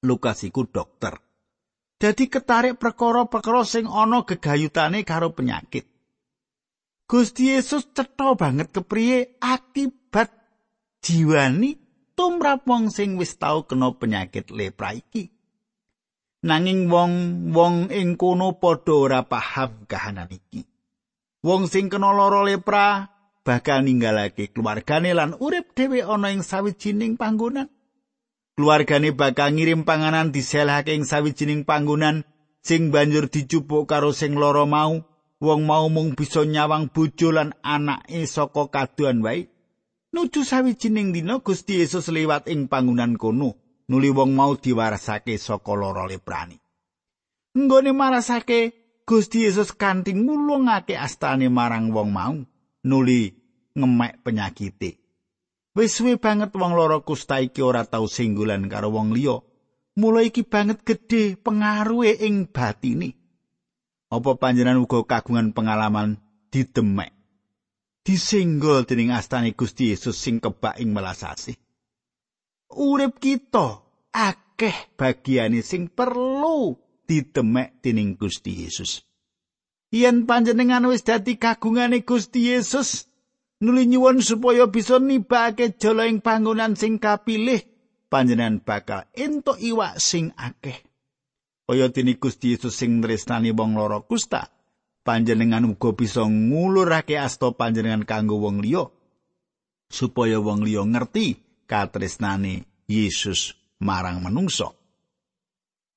Lukas 0.03 0.43
iku 0.43 0.67
dokter. 0.67 1.15
Dadi 1.95 2.27
ketarik 2.27 2.75
perkara-perkara 2.75 3.63
sing 3.63 3.87
ana 3.87 4.27
gegayutane 4.27 5.07
karo 5.07 5.31
penyakit. 5.31 5.87
Gusti 7.05 7.53
Yesus 7.53 7.93
cetha 7.93 8.33
banget 8.33 8.73
kepriye 8.73 9.37
akibat 9.39 10.33
jiwani 11.05 11.77
tumrap 12.17 12.65
wong 12.65 12.89
sing 12.89 13.15
wis 13.15 13.37
tau 13.37 13.63
kena 13.69 13.93
penyakit 13.93 14.49
lepra 14.49 14.97
iki. 14.97 15.29
Nanging 16.45 16.89
wong-wong 16.89 17.89
ing 17.93 18.17
kono 18.17 18.57
padha 18.57 18.93
ora 18.93 19.21
paham 19.25 19.85
kahanan 19.85 20.29
iki. 20.33 20.65
Wong 21.45 21.69
sing 21.69 21.93
kena 21.93 22.09
lara 22.09 22.41
lepra 22.41 23.05
bakal 23.45 23.85
ninggalake 23.85 24.49
keluargane 24.49 25.13
lan 25.13 25.37
urip 25.37 25.77
dhewe 25.77 26.01
ana 26.01 26.33
ing 26.33 26.41
sawijining 26.41 27.21
panggonan. 27.21 27.69
Keluargane 28.55 29.11
bakal 29.11 29.51
ngirim 29.51 29.83
panganan 29.83 30.31
diselahake 30.31 30.95
ing 30.95 31.03
sawijining 31.03 31.67
panggonan 31.67 32.23
sing 32.63 32.87
banjur 32.87 33.27
dicupuk 33.27 33.83
karo 33.83 34.15
sing 34.15 34.39
lara 34.39 34.63
mau. 34.63 35.03
Wong 35.43 35.67
mau 35.67 35.91
mung 35.91 36.15
bisa 36.15 36.47
nyawang 36.47 36.87
bojo 36.95 37.35
lan 37.35 37.51
anake 37.59 38.23
saka 38.23 38.71
kaduan 38.71 39.19
wae. 39.19 39.51
Nuju 40.15 40.47
sawijining 40.47 41.11
dina 41.11 41.43
Gusti 41.43 41.83
Yesus 41.83 42.07
liwat 42.07 42.47
ing 42.47 42.71
panggonan 42.71 43.19
kono, 43.19 43.59
nuli 43.91 44.15
wong 44.15 44.31
mau 44.31 44.55
diwarasake 44.55 45.35
saka 45.35 45.75
lara 45.75 46.07
leprani. 46.07 46.55
Nggone 47.51 47.91
marasake 47.91 48.59
Gusti 49.03 49.43
Yesus 49.43 49.75
kanthi 49.75 50.15
ngulungake 50.15 50.95
astane 50.95 51.51
marang 51.51 51.91
wong 51.91 52.09
mau, 52.15 52.39
nuli 52.87 53.35
ngemek 53.75 54.23
penyakite. 54.23 55.04
Wis 55.75 55.99
suwe 55.99 56.15
banget 56.15 56.55
wong 56.55 56.71
lara 56.71 57.03
kusta 57.03 57.43
iki 57.43 57.59
ora 57.59 57.83
tau 57.83 58.07
singgulan 58.07 58.71
karo 58.71 58.95
wong 58.95 59.11
liya. 59.11 59.43
Mula 59.99 60.23
iki 60.23 60.47
banget 60.47 60.87
gedhe 60.87 61.35
pengaruhe 61.35 62.15
ing 62.23 62.47
batine. 62.47 63.19
Apa 64.07 64.39
panjenengan 64.39 64.79
uga 64.79 65.03
kagungan 65.03 65.51
pengalaman 65.51 66.23
didemek? 66.47 67.11
Disenggol 68.07 68.87
dening 68.87 69.11
astane 69.11 69.51
Gusti 69.51 69.91
Yesus 69.91 70.15
sing 70.15 70.39
kebak 70.39 70.79
ing 70.79 70.95
melasasi. 70.95 71.59
Urip 72.71 73.19
kita 73.19 73.83
akeh 74.15 74.95
bagiane 74.95 75.59
sing 75.59 75.91
perlu 75.91 76.79
didemek 77.03 77.83
dening 77.83 78.15
Gusti 78.15 78.63
Yesus. 78.63 79.03
Yen 79.91 80.23
panjenengan 80.23 80.87
wis 80.87 81.03
dadi 81.03 81.35
kagungane 81.35 82.03
Gusti 82.03 82.51
Yesus, 82.51 83.07
nuli 83.63 83.87
nyuwun 83.87 84.19
supaya 84.19 84.67
bisa 84.67 84.99
nibake 84.99 85.75
jala 85.79 86.09
ing 86.09 86.19
panggonan 86.19 86.75
sing 86.75 86.99
kapilih, 86.99 87.63
panjenengan 88.11 88.63
bakal 88.63 89.07
entuk 89.15 89.59
iwak 89.59 89.99
sing 89.99 90.33
akeh. 90.35 90.83
Kaya 91.65 91.89
dene 91.89 92.15
Gusti 92.21 92.53
Yesus 92.53 92.77
sing 92.77 93.01
tresnani 93.01 93.49
wong 93.49 93.73
lara 93.73 94.03
kusta, 94.05 94.53
panjenengan 95.01 95.65
uga 95.65 95.97
bisa 95.97 96.21
ngulurake 96.25 97.17
asta 97.17 97.53
panjenengan 97.53 98.05
kanggo 98.05 98.37
wong 98.41 98.61
liya 98.61 98.85
supaya 99.89 100.41
wong 100.41 100.65
liya 100.65 100.85
ngerti 100.85 101.41
katresnane 101.69 102.65
Yesus 102.85 103.57
marang 103.81 104.21
manungsa. 104.21 104.73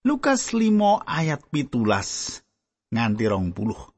Lukas 0.06 0.56
5 0.56 1.04
ayat 1.04 1.44
pitulas 1.52 2.40
nganti 2.88 3.24
rong 3.28 3.52
puluh. 3.52 3.97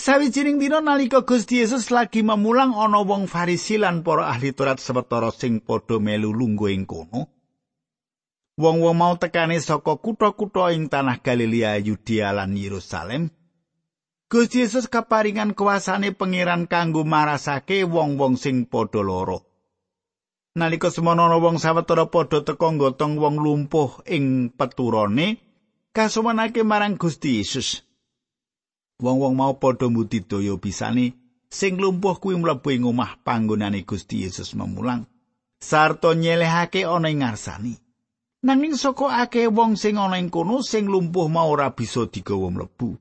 Sawijining 0.00 0.56
dina 0.56 0.80
nalika 0.80 1.20
Gusti 1.28 1.60
Yesus 1.60 1.92
lagi 1.92 2.24
memulang 2.24 2.72
ana 2.72 3.04
wong 3.04 3.28
Farisi 3.28 3.76
lan 3.76 4.00
para 4.00 4.32
ahli 4.32 4.56
Taurat 4.56 4.80
sawetara 4.80 5.28
sing 5.28 5.60
padha 5.60 6.00
melu 6.00 6.32
lungguh 6.32 6.72
ing 6.72 6.88
kono. 6.88 7.28
Wong-wong 8.56 8.96
mau 8.96 9.20
tekane 9.20 9.60
saka 9.60 10.00
kutha-kutha 10.00 10.72
ing 10.72 10.88
tanah 10.88 11.20
Galilea, 11.20 11.76
Yudea 11.84 12.32
lan 12.32 12.56
Yerusalem. 12.56 13.28
Gusti 14.32 14.64
Yesus 14.64 14.88
kaparingan 14.88 15.52
kuasane 15.52 16.16
pangeran 16.16 16.64
kanggo 16.64 17.04
marasake 17.04 17.84
wong-wong 17.84 18.40
sing 18.40 18.64
padha 18.72 19.04
lara. 19.04 19.36
Nalika 20.56 20.88
semono 20.88 21.28
wong 21.28 21.60
sawetara 21.60 22.08
padha 22.08 22.40
teka 22.40 22.72
nggotong 22.72 23.20
wong 23.20 23.36
lumpuh 23.36 24.00
ing 24.08 24.48
peturone 24.48 25.36
kasuwanake 25.92 26.64
marang 26.64 26.96
Gusti 26.96 27.44
Yesus. 27.44 27.89
Wong-wong 29.00 29.34
mau 29.36 29.56
padha 29.56 29.88
mbudidaya 29.88 30.54
bisane 30.60 31.16
sing 31.48 31.80
lumpuh 31.80 32.20
kuwi 32.20 32.36
mlebu 32.36 32.68
ing 32.70 32.84
omah 32.84 33.16
panggonane 33.24 33.82
Gusti 33.88 34.22
Yesus 34.22 34.52
memulang 34.52 35.08
sarta 35.60 36.12
nyelehake 36.14 36.84
ana 36.84 37.08
ing 37.08 37.24
ngarsani. 37.24 37.74
Nanging 38.44 38.76
saka 38.76 39.24
akeh 39.24 39.48
wong 39.48 39.76
sing 39.76 39.96
ana 39.96 40.20
ing 40.20 40.28
kono 40.28 40.60
sing 40.60 40.88
lumpuh 40.88 41.28
mau 41.32 41.48
ora 41.48 41.72
bisa 41.72 42.08
digawa 42.08 42.52
mlebu. 42.52 42.96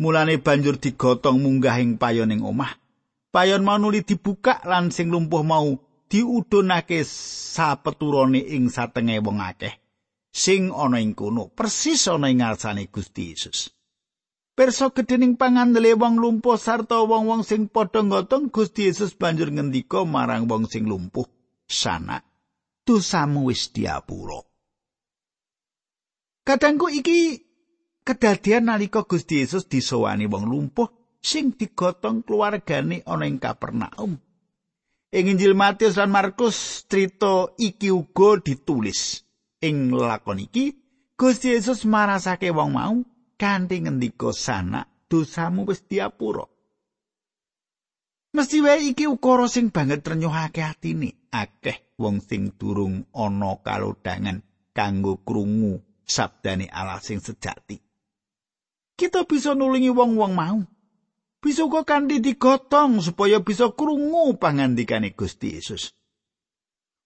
Mulane 0.00 0.38
banjur 0.38 0.78
digotong 0.78 1.42
munggah 1.42 1.76
ing 1.82 1.98
payon 1.98 2.32
ing 2.32 2.42
omah. 2.46 2.78
Payon 3.30 3.62
mau 3.66 3.78
nuli 3.78 4.06
dibuka 4.06 4.62
lan 4.66 4.90
sing 4.94 5.10
lumpuh 5.10 5.42
mau 5.46 5.78
diudunake 6.10 7.06
sapeturone 7.06 8.42
ing 8.42 8.66
satenge 8.70 9.22
wong 9.22 9.38
akeh 9.38 9.74
sing 10.30 10.70
ana 10.74 10.98
ing 11.02 11.14
kono 11.14 11.50
persis 11.50 12.06
ana 12.06 12.30
ing 12.30 12.42
ngarsane 12.42 12.86
Gusti 12.90 13.34
Yesus. 13.34 13.79
Perso 14.60 14.92
gedening 14.92 15.40
pangandele 15.40 15.96
wong 15.96 16.20
lumpuh 16.20 16.60
sarta 16.60 17.00
wong-wong 17.00 17.48
sing 17.48 17.72
padha 17.72 18.04
ngotong 18.04 18.52
Gusti 18.52 18.92
Yesus 18.92 19.16
banjur 19.16 19.48
ngendika 19.48 20.04
marang 20.04 20.44
wong 20.52 20.68
sing 20.68 20.84
lumpuh, 20.84 21.24
"Sana, 21.64 22.20
dosamu 22.84 23.48
wis 23.48 23.72
diapura." 23.72 24.44
Kadangku 26.44 26.92
iki 26.92 27.40
kedadian 28.04 28.68
nalika 28.68 29.08
Gusti 29.08 29.40
Yesus 29.40 29.64
disowani 29.64 30.28
wong 30.28 30.44
lumpuh 30.44 30.92
sing 31.24 31.56
digotong 31.56 32.20
keluargane 32.28 33.00
ana 33.08 33.24
ing 33.24 33.40
Kapernaum. 33.40 34.20
Ing 35.08 35.24
Injil 35.24 35.56
Matius 35.56 35.96
lan 35.96 36.12
Markus 36.12 36.84
crita 36.84 37.48
iki 37.56 37.88
uga 37.88 38.36
ditulis. 38.44 39.24
Ing 39.64 39.88
lakon 39.88 40.44
iki 40.44 40.76
Gusti 41.16 41.48
Yesus 41.56 41.88
marasake 41.88 42.52
wong 42.52 42.76
mau 42.76 43.00
kanthi 43.40 43.80
ngendika 43.80 44.36
sana 44.36 44.84
dosamu 45.08 45.64
wis 45.64 45.80
diapura. 45.88 46.44
Mesti 48.36 48.58
wae 48.60 48.92
iki 48.92 49.08
ukara 49.08 49.48
sing 49.48 49.72
banget 49.72 50.04
renyuhake 50.04 50.60
atine. 50.60 51.16
Akeh 51.32 51.96
wong 51.96 52.20
sing 52.20 52.52
durung 52.60 53.08
ana 53.16 53.56
kalodhangan 53.64 54.44
kanggo 54.76 55.24
krungu 55.24 55.80
sabdane 56.04 56.68
Allah 56.68 57.00
sing 57.00 57.18
sejati. 57.24 57.80
Kita 58.94 59.24
bisa 59.24 59.56
nulungi 59.56 59.88
wong-wong 59.88 60.32
mau. 60.36 60.60
bisa 61.40 61.64
uga 61.64 61.88
kanthi 61.88 62.20
digotong 62.20 63.00
supaya 63.00 63.40
bisa 63.40 63.72
krungu 63.72 64.36
pangandikane 64.36 65.16
Gusti 65.16 65.56
Yesus. 65.56 65.96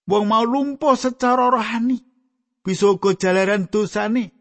Wong 0.05 0.27
mau 0.29 0.45
lumpuh 0.45 0.93
secara 0.99 1.49
rohani, 1.49 2.03
bisa 2.61 2.91
uga 2.93 3.15
jalaran 3.15 3.65
dosane. 3.71 4.35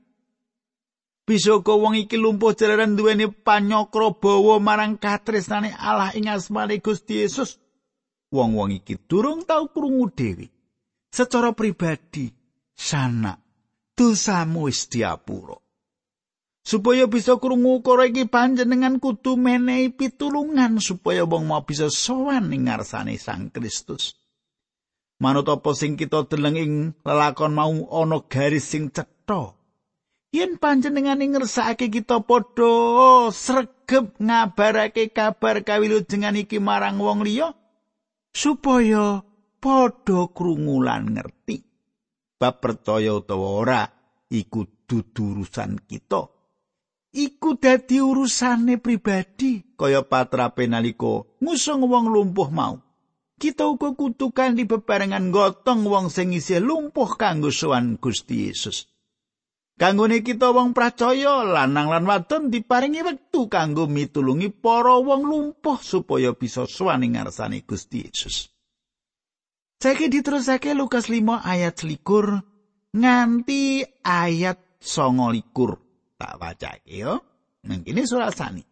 Bisa 1.25 1.57
uga 1.57 1.73
wong 1.73 1.97
iki 1.97 2.21
lumpuh 2.21 2.53
jalaran 2.53 3.01
duweni 3.01 3.33
panyokro 3.33 4.21
bawa 4.21 4.61
marang 4.61 5.01
katresnane 5.01 5.73
Allah 5.73 6.13
ing 6.13 6.29
asmane 6.29 6.85
Gusti 6.85 7.25
Yesus. 7.25 7.57
Wong-wong 8.29 8.77
iki 8.77 9.01
durung 9.09 9.49
tau 9.49 9.73
krungu 9.73 10.13
dhewe. 10.13 10.53
Secara 11.09 11.57
pribadi, 11.57 12.29
sana 12.77 13.41
dosamu 13.97 14.69
wis 14.69 14.91
diapura. 14.91 15.65
supaya 16.65 17.05
bisa 17.05 17.37
krungu 17.37 17.85
ukara 17.85 18.09
iki 18.09 18.25
panjenengan 18.25 18.97
kudu 18.97 19.37
menehi 19.37 19.93
pitulungan 19.93 20.81
supaya 20.81 21.29
wong 21.29 21.45
mau 21.45 21.61
bisa 21.63 21.93
sowan 21.93 22.51
ing 22.57 22.67
ngarsane 22.73 23.21
Sang 23.21 23.53
Kristus. 23.53 24.17
Manut 25.21 25.47
apa 25.47 25.71
sing 25.77 25.95
kita 25.95 26.27
deleng 26.27 26.57
ing 26.59 26.73
lelakon 27.05 27.55
mau 27.55 27.71
ana 27.71 28.19
garis 28.27 28.67
sing 28.67 28.91
cetha. 28.91 29.55
Yen 30.35 30.59
panjenengan 30.59 31.23
ngersakake 31.23 31.95
kita 31.95 32.19
padha 32.27 33.31
sregep 33.31 34.19
ngabarake 34.19 35.15
kabar 35.15 35.63
kawilujengan 35.63 36.35
iki 36.35 36.59
marang 36.59 36.99
wong 36.99 37.23
liya 37.23 37.55
supaya 38.35 39.23
padha 39.63 40.21
krungu 40.35 40.83
lan 40.83 41.15
ngerti. 41.15 41.63
Bab 42.35 42.59
percaya 42.59 43.15
utawa 43.15 43.49
ora 43.63 43.83
iku 44.27 44.67
dudu 44.91 45.39
urusan 45.39 45.87
kita. 45.87 46.35
iku 47.15 47.55
dadi 47.55 48.03
urusane 48.03 48.83
pribadi 48.83 49.63
kaya 49.79 50.03
patrape 50.03 50.67
nalika 50.67 51.23
ngusung 51.39 51.87
wong 51.87 52.11
lumpuh 52.11 52.51
mau 52.51 52.83
kita 53.39 53.71
uga 53.71 53.95
kutukan 53.95 54.59
di 54.59 54.67
bebarengan 54.67 55.31
gotong 55.31 55.87
wong 55.87 56.11
sing 56.11 56.35
isih 56.35 56.59
lumpuh 56.59 57.15
kanggo 57.15 57.55
sowan 57.55 58.03
Gusti 58.03 58.51
Yesus 58.51 58.91
kanggone 59.75 60.23
kita 60.23 60.55
wong 60.55 60.73
percaya 60.73 61.43
lanang 61.43 61.91
lan 61.91 62.05
wadon 62.07 62.51
diparingi 62.51 63.03
wektu 63.03 63.51
kanggo 63.51 63.91
mitulungi 63.91 64.51
para 64.55 64.99
wong 64.99 65.27
lumpuh 65.27 65.79
supaya 65.83 66.35
bisa 66.35 66.67
sowan 66.69 67.03
ing 67.07 67.19
ngarsane 67.19 67.63
Gusti 67.67 68.07
Yesus 68.07 68.55
Saiki 69.85 70.09
diterusake 70.09 70.73
Lukas 70.73 71.13
5 71.13 71.45
ayat 71.45 71.77
21 71.77 72.97
nganti 72.97 73.85
ayat 74.01 74.81
29 74.81 75.85
tak 76.17 76.41
wacake 76.41 76.95
yo. 76.95 77.21
Nang 77.69 77.85
kene 77.85 78.09
surasane. 78.09 78.65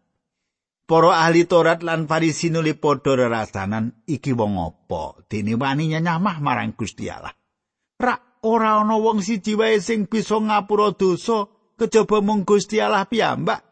Para 0.89 1.21
ahli 1.21 1.45
Taurat 1.45 1.85
lan 1.85 2.09
Farisi 2.09 2.49
nuli 2.49 2.73
padha 2.73 3.13
rerasanan 3.13 4.03
iki 4.09 4.33
wong 4.33 4.57
apa? 4.57 5.21
Dene 5.29 5.53
wani 5.53 5.93
nyamah 5.93 6.37
marang 6.41 6.73
Gusti 6.73 7.13
Allah. 7.13 7.33
Ora 8.43 8.79
ana 8.83 8.95
wong 8.99 9.19
siji 9.23 9.55
wae 9.55 9.79
sing 9.79 10.05
bisa 10.11 10.37
ngapura 10.39 10.91
dosa 10.93 11.47
kejaba 11.79 12.21
mung 12.21 12.43
Gusti 12.43 12.77
Allah 12.83 13.07
piyambak. 13.07 13.63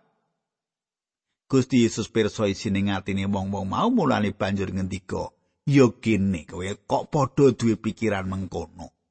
Gusti 1.52 1.84
Yesus 1.84 2.08
pirsa 2.08 2.48
isine 2.48 2.88
ngatine 2.88 3.28
wong-wong 3.28 3.68
mau 3.68 3.92
mulane 3.92 4.32
banjur 4.32 4.72
ngendika, 4.72 5.36
"Ya 5.68 5.92
kene 5.92 6.48
kowe 6.48 6.72
kok 6.88 7.12
padha 7.12 7.52
duwe 7.52 7.76
pikiran 7.76 8.26
mengkono." 8.26 9.02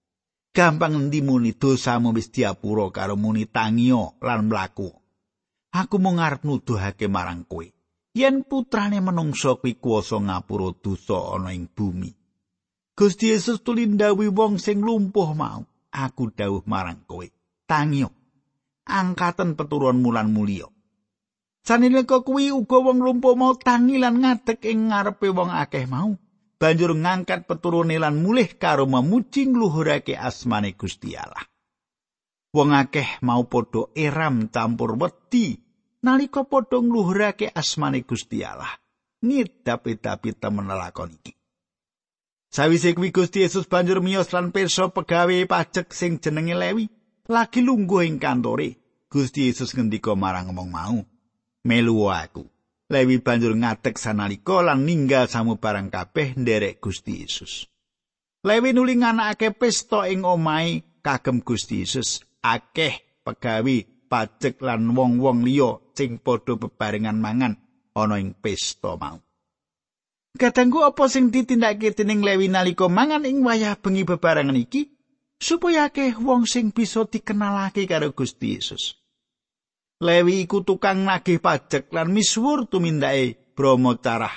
gampang 0.50 0.98
endi 0.98 1.22
muni 1.22 1.54
dosamu 1.54 2.10
wis 2.10 2.28
diapura 2.34 2.90
karo 2.90 3.14
muni 3.14 3.46
tangio 3.46 4.18
lan 4.18 4.50
mlaku 4.50 4.90
aku 5.70 5.96
mung 6.02 6.18
ngarep 6.18 6.42
nuduhake 6.42 7.06
marang 7.06 7.46
kowe 7.46 7.66
yen 8.18 8.42
putrane 8.42 8.98
menungsa 8.98 9.54
kuwi 9.62 9.78
kuwasa 9.78 10.18
ngapura 10.18 10.74
dosa 10.82 11.38
ana 11.38 11.54
ing 11.54 11.70
bumi 11.70 12.10
Gusti 13.00 13.32
Yesus 13.32 13.64
tulindawi 13.64 14.28
wong 14.28 14.60
sing 14.60 14.84
lumpuh 14.84 15.32
mau 15.32 15.64
aku 15.88 16.28
dawuh 16.36 16.60
marang 16.68 17.00
kowe 17.08 17.24
tangio 17.64 18.12
angkaten 18.84 19.56
peturun 19.56 20.04
mulan 20.04 20.28
mulya 20.28 20.68
Sanilika 21.60 22.24
kuwi 22.24 22.52
uga 22.52 22.80
wong 22.80 23.04
lumpuh 23.04 23.36
mau 23.36 23.52
tangi 23.56 24.00
lan 24.00 24.20
ngadeg 24.24 24.60
ing 24.64 24.92
ngarepe 24.92 25.28
wong 25.28 25.52
akeh 25.52 25.84
mau. 25.84 26.16
Banjur 26.60 26.92
ngangkat 26.92 27.48
peturune 27.48 27.96
lan 27.96 28.20
mulih 28.20 28.60
karo 28.60 28.84
memuji 28.84 29.48
ngluhurake 29.48 30.12
asmane 30.12 30.76
Gusti 30.76 31.16
Allah. 31.16 31.40
Wong 32.52 32.76
akeh 32.76 33.20
mau 33.24 33.48
padha 33.48 33.88
eram 33.96 34.52
campur 34.52 34.96
wedi 35.00 35.56
nalika 36.04 36.44
padha 36.44 36.84
ngluhurake 36.84 37.48
asmane 37.48 38.04
Gusti 38.04 38.44
Allah. 38.44 38.76
Ngidapi-dapi 39.24 40.30
temen 40.36 40.68
lakon 40.68 41.16
iki. 41.16 41.39
Sawise 42.50 42.98
kuwi 42.98 43.14
Gusti 43.14 43.46
Yesus 43.46 43.70
banjur 43.70 44.02
miyos 44.02 44.34
lan 44.34 44.50
pirsa 44.50 44.90
pegawe 44.90 45.46
pajak 45.46 45.94
sing 45.94 46.18
jenenge 46.18 46.58
Lewi 46.58 46.90
lagi 47.30 47.62
lungguh 47.62 48.02
ing 48.02 48.18
kantore. 48.18 48.74
Gusti 49.06 49.46
Yesus 49.46 49.70
ngendika 49.70 50.18
marang 50.18 50.50
ngomong 50.50 50.70
mau, 50.70 50.98
"Melu 51.62 52.10
aku." 52.10 52.42
Lewi 52.90 53.22
banjur 53.22 53.54
ngadeg 53.54 53.94
sanalika 53.94 54.66
lan 54.66 54.82
ninggal 54.82 55.30
samu 55.30 55.62
barang 55.62 55.94
kabeh 55.94 56.34
nderek 56.34 56.82
Gusti 56.82 57.22
Yesus. 57.22 57.70
Lewi 58.42 58.74
nuli 58.74 58.98
nganakake 58.98 59.54
pesta 59.54 60.10
ing 60.10 60.26
omahe 60.26 60.98
kagem 61.06 61.46
Gusti 61.46 61.86
Yesus. 61.86 62.26
Akeh 62.42 63.22
pegawe 63.22 63.76
pajak 64.10 64.58
lan 64.58 64.90
wong-wong 64.90 65.46
liya 65.46 65.78
sing 65.94 66.18
padha 66.18 66.58
bebarengan 66.58 67.22
mangan 67.22 67.54
ana 67.94 68.18
ing 68.18 68.34
pesta 68.34 68.98
mau. 68.98 69.22
Kadangku 70.38 70.86
apa 70.86 71.10
sing 71.10 71.34
ditindakake 71.34 71.90
dening 71.90 72.22
Lewi 72.22 72.46
nalika 72.46 72.86
mangan 72.86 73.26
ing 73.26 73.42
wayah 73.42 73.74
bengi 73.74 74.06
bebarengan 74.06 74.54
iki 74.54 74.94
supaya 75.42 75.90
akeh 75.90 76.14
wong 76.22 76.46
sing 76.46 76.70
bisa 76.70 77.02
dikenalake 77.02 77.82
karo 77.90 78.14
Gusti 78.14 78.54
Yesus. 78.54 78.94
Lewi 79.98 80.46
iku 80.46 80.62
tukang 80.62 81.02
nagih 81.02 81.42
pajak 81.42 81.90
lan 81.90 82.14
misuwur 82.14 82.70
tumindake 82.70 83.52
Bromo 83.58 83.98
carah. 83.98 84.32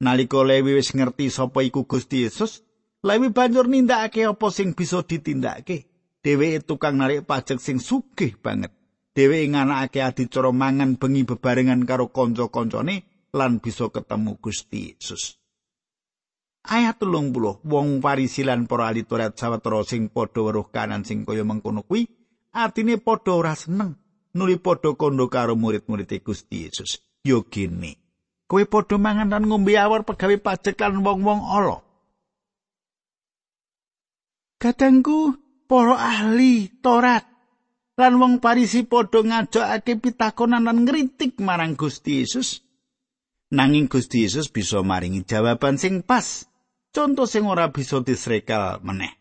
Nalika 0.00 0.46
Lewi 0.46 0.78
wis 0.78 0.94
ngerti 0.94 1.34
sapa 1.34 1.66
iku 1.66 1.84
Gusti 1.90 2.22
Yesus, 2.22 2.62
Lewi 3.02 3.34
banjur 3.34 3.66
nindakake 3.66 4.22
apa 4.22 4.48
sing 4.54 4.72
bisa 4.72 5.02
ditindakake. 5.02 5.90
Dheweke 6.24 6.64
tukang 6.64 6.96
narik 6.96 7.28
pajak 7.28 7.60
sing 7.60 7.76
sugih 7.82 8.32
banget. 8.40 8.72
Dheweke 9.12 9.52
nganakake 9.52 10.00
adicara 10.00 10.54
mangan 10.56 10.96
bengi 10.96 11.28
bebarengan 11.28 11.84
karo 11.84 12.08
kanca-kancane 12.08 13.13
lan 13.34 13.58
bisa 13.58 13.90
ketemu 13.90 14.38
Gusti 14.38 14.94
Yesus. 14.94 15.36
Ayat 16.64 16.96
telung 16.96 17.28
puluh, 17.34 17.60
wong 17.60 18.00
Farisi 18.00 18.40
lan 18.40 18.64
para 18.64 18.88
ahli 18.88 19.04
Taurat 19.04 19.36
sawetara 19.36 19.84
sing 19.84 20.08
padha 20.08 20.40
weruh 20.40 20.72
kanan 20.72 21.04
sing 21.04 21.28
kaya 21.28 21.44
mengkono 21.44 21.84
kuwi, 21.84 22.08
atine 22.56 22.96
padha 22.96 23.36
ora 23.36 23.52
seneng 23.52 24.00
nuli 24.32 24.56
padha 24.56 24.96
kandha 24.96 25.28
karo 25.28 25.60
murid-murid 25.60 26.08
Gusti 26.24 26.64
Yesus. 26.64 27.04
Yo 27.20 27.44
gene, 27.52 28.00
kowe 28.48 28.64
padha 28.64 28.96
mangan 28.96 29.28
lan 29.28 29.44
ngombe 29.44 29.76
awar 29.76 30.08
pegawe 30.08 30.40
pajak 30.40 30.80
lan 30.80 31.04
wong-wong 31.04 31.44
ala. 31.52 31.84
Kadangku 34.56 35.36
para 35.68 36.00
ahli 36.00 36.72
Taurat 36.80 37.28
lan 38.00 38.16
wong 38.16 38.40
Farisi 38.40 38.88
padha 38.88 39.20
ngajakake 39.20 40.00
pitakonan 40.00 40.64
lan 40.64 40.88
ngritik 40.88 41.36
marang 41.44 41.76
Gusti 41.76 42.24
Yesus. 42.24 42.63
Nanging 43.52 43.92
Gusti 43.92 44.24
Yesus 44.24 44.48
bisa 44.48 44.80
maringi 44.80 45.26
jawaban 45.26 45.76
sing 45.76 46.00
pas. 46.00 46.48
Contoh 46.94 47.26
sing 47.26 47.44
ora 47.44 47.68
bisa 47.74 48.00
disrekal 48.00 48.80
meneh. 48.80 49.12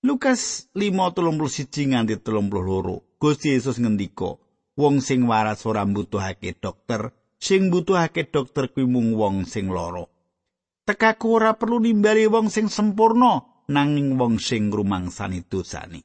Lukas 0.00 0.72
5:31 0.72 1.92
nganti 1.92 2.16
32. 2.24 3.20
Gusti 3.20 3.52
Yesus 3.52 3.76
ngendika, 3.76 4.40
wong 4.80 5.04
sing 5.04 5.28
waras 5.28 5.68
ora 5.68 5.84
mbutuhake 5.84 6.56
dokter, 6.56 7.12
sing 7.36 7.68
mbutuhake 7.68 8.32
dokter 8.32 8.72
kuwi 8.72 8.88
mung 8.88 9.12
wong 9.12 9.44
sing 9.44 9.68
lara. 9.68 10.08
Tekaku 10.88 11.26
ora 11.36 11.52
perlu 11.60 11.84
nimbali 11.84 12.24
wong 12.32 12.48
sing 12.48 12.72
sempurna, 12.72 13.44
nanging 13.68 14.16
wong 14.16 14.40
sing 14.40 14.72
ngrumangsani 14.72 15.44
dosane. 15.44 16.00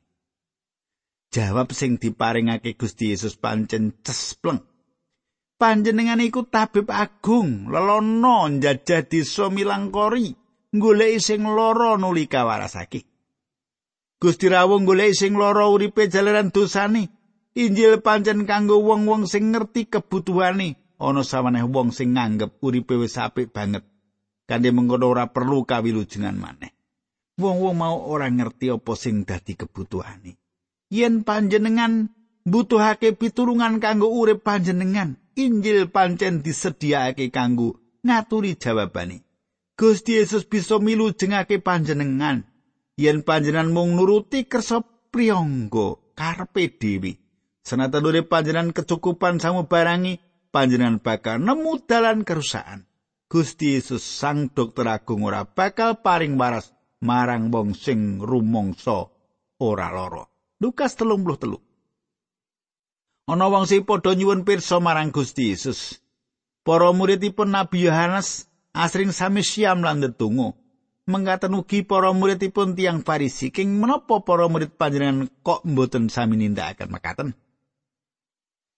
Jawab 1.31 1.71
sing 1.71 1.95
diparingake 1.95 2.75
Gusti 2.75 3.15
Yesus 3.15 3.39
pancen 3.39 3.95
cespleng. 4.03 4.59
Panjenengan 5.55 6.19
iku 6.19 6.43
tabib 6.47 6.91
agung 6.91 7.71
lelono 7.71 8.47
njajah 8.51 9.07
desa 9.07 9.47
milangkori 9.47 10.35
goleki 10.75 11.19
sing 11.23 11.41
lara 11.47 11.95
nuli 11.95 12.27
kawarasake. 12.27 13.07
Gusti 14.19 14.47
rawuh 14.51 14.83
goleki 14.83 15.15
sing 15.15 15.33
lara 15.39 15.67
uripe 15.71 16.07
jalaran 16.11 16.51
dosane. 16.51 17.11
Injil 17.55 18.03
pancen 18.03 18.43
kanggo 18.43 18.83
wong-wong 18.83 19.31
sing 19.31 19.55
ngerti 19.55 19.87
kebutuhane 19.87 20.75
ana 20.99 21.23
sawaneh 21.23 21.63
wong 21.63 21.95
sing 21.95 22.11
nganggep 22.11 22.59
uripe 22.59 22.99
wis 22.99 23.15
apik 23.15 23.55
banget. 23.55 23.87
Kanthi 24.43 24.75
mengkono 24.75 25.07
ora 25.07 25.31
perlu 25.31 25.63
kawilujengan 25.63 26.35
maneh. 26.35 26.75
Wong-wong 27.39 27.75
mau 27.79 27.95
ora 28.11 28.27
ngerti 28.27 28.75
apa 28.75 28.93
sing 28.99 29.23
dadi 29.23 29.55
kebutuhane. 29.55 30.35
Yen 30.91 31.23
panjenengan 31.23 32.11
butuhake 32.43 33.15
pitulungan 33.15 33.79
kanggo 33.79 34.11
urip 34.11 34.43
panjenengan 34.43 35.15
Injil 35.35 35.91
pancen 35.91 36.39
disediakake 36.39 37.27
kanggo 37.27 37.83
ngaturi 38.07 38.55
jawabane. 38.55 39.27
Gusti 39.75 40.15
Yesus 40.15 40.47
bisa 40.47 40.79
milu 40.79 41.11
jengake 41.11 41.59
panjenengan 41.59 42.47
yen 42.95 43.27
panjenengan 43.27 43.75
mung 43.75 43.99
nuruti 43.99 44.47
kersa 44.47 44.79
priyangga 45.11 45.99
karepe 46.15 46.79
dhewe. 46.79 47.19
Senatan 47.59 48.07
urip 48.07 48.31
panjenengan 48.31 48.71
kecukupan 48.71 49.43
samu 49.43 49.67
barangi, 49.67 50.23
panjenengan 50.55 51.03
bakal 51.03 51.43
nemu 51.43 51.83
dalan 51.83 52.23
kerusakan. 52.23 52.87
Gusti 53.27 53.75
Yesus 53.75 54.07
sang 54.07 54.47
dokter 54.55 54.87
agung 54.87 55.27
ora 55.27 55.43
bakal 55.43 55.99
paring 55.99 56.39
waras 56.39 56.71
marang 57.03 57.51
wong 57.51 57.75
sing 57.75 58.23
rumangsa 58.23 59.11
ora 59.59 59.91
lara. 59.91 60.23
Lukas 60.63 60.95
33 60.95 61.74
ana 63.25 63.49
wong 63.49 63.65
sing 63.65 63.83
padha 63.85 64.13
nyuwun 64.13 64.45
pirsa 64.45 64.77
marang 64.77 65.09
Gusti 65.09 65.49
Yesus. 65.53 65.97
Para 66.65 66.89
muridipun 66.93 67.53
Nabi 67.53 67.85
Yohanes 67.85 68.49
asring 68.73 69.13
sami 69.13 69.45
siam 69.45 69.85
lan 69.85 70.01
ndedonga. 70.01 70.57
Mengkaten 71.05 71.53
ugi 71.53 71.85
para 71.85 72.09
muridipun 72.09 72.73
tiang 72.73 73.05
Farisi 73.05 73.53
king 73.53 73.77
menapa 73.77 74.25
para 74.25 74.49
murid 74.49 74.73
panjenengan 74.73 75.29
kok 75.45 75.61
mboten 75.61 76.09
sami 76.09 76.41
nindakaken 76.41 76.89
mekaten. 76.89 77.29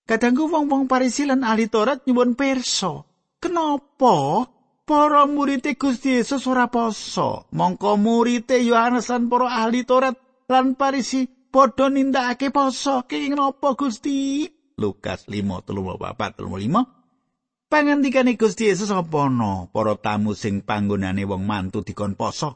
Kadangku 0.03 0.51
wong-wong 0.51 0.91
Farisi 0.91 1.23
lan 1.23 1.47
ahli 1.47 1.71
Taurat 1.71 2.03
nyuwun 2.03 2.35
pirsa. 2.35 3.07
Kenapa 3.39 4.47
para 4.83 5.23
murid 5.23 5.63
Gusti 5.79 6.19
Yesus 6.19 6.43
ora 6.51 6.67
poso? 6.67 7.47
Mongko 7.55 7.95
murid 7.95 8.51
Yohanes 8.51 9.07
lan 9.07 9.31
para 9.31 9.47
ahli 9.63 9.87
Taurat 9.87 10.19
lan 10.51 10.75
Farisi 10.75 11.36
padha 11.49 11.91
nindakake 11.91 12.51
poso 12.53 13.03
kenging 13.07 13.35
napa 13.35 13.73
Gusti? 13.73 14.47
Lukas 14.77 15.25
5:34-35 15.25 16.97
Pangandikane 17.67 18.39
Gusti 18.39 18.71
Yesus 18.71 18.93
apa 18.93 19.27
ana? 19.27 19.67
Para 19.73 19.99
tamu 19.99 20.31
sing 20.37 20.63
panggonane 20.63 21.27
wong 21.27 21.43
mantu 21.43 21.83
dikon 21.83 22.15
poso 22.15 22.55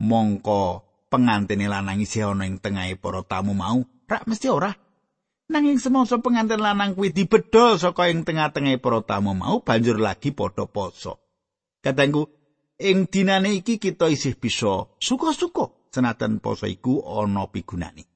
mongko 0.00 0.88
pengantene 1.12 1.68
lanang 1.68 2.00
isih 2.02 2.34
ana 2.34 2.48
ing 2.48 2.58
tengahe 2.58 2.98
para 2.98 3.22
tamu 3.22 3.54
mau? 3.54 3.84
Rak 4.10 4.26
mesti 4.26 4.50
ora. 4.50 4.74
Nanging 5.50 5.78
semangsa 5.78 6.18
pengantin 6.18 6.58
lanang 6.62 6.94
kuwi 6.98 7.14
dibedol 7.14 7.78
saka 7.78 8.10
ing 8.10 8.26
tengah-tengahe 8.26 8.82
para 8.82 9.02
tamu 9.06 9.34
mau 9.34 9.62
banjur 9.62 9.98
lagi 9.98 10.34
padha 10.34 10.66
poso 10.66 11.30
katangku 11.80 12.28
ing 12.80 13.08
dinane 13.08 13.60
iki 13.60 13.80
kita 13.80 14.08
isih 14.12 14.36
bisa 14.36 14.88
suka-suka 15.00 15.79
senajan 15.90 16.38
poso 16.38 16.70
iku 16.70 17.02
ana 17.04 17.46
pigunane. 17.50 18.06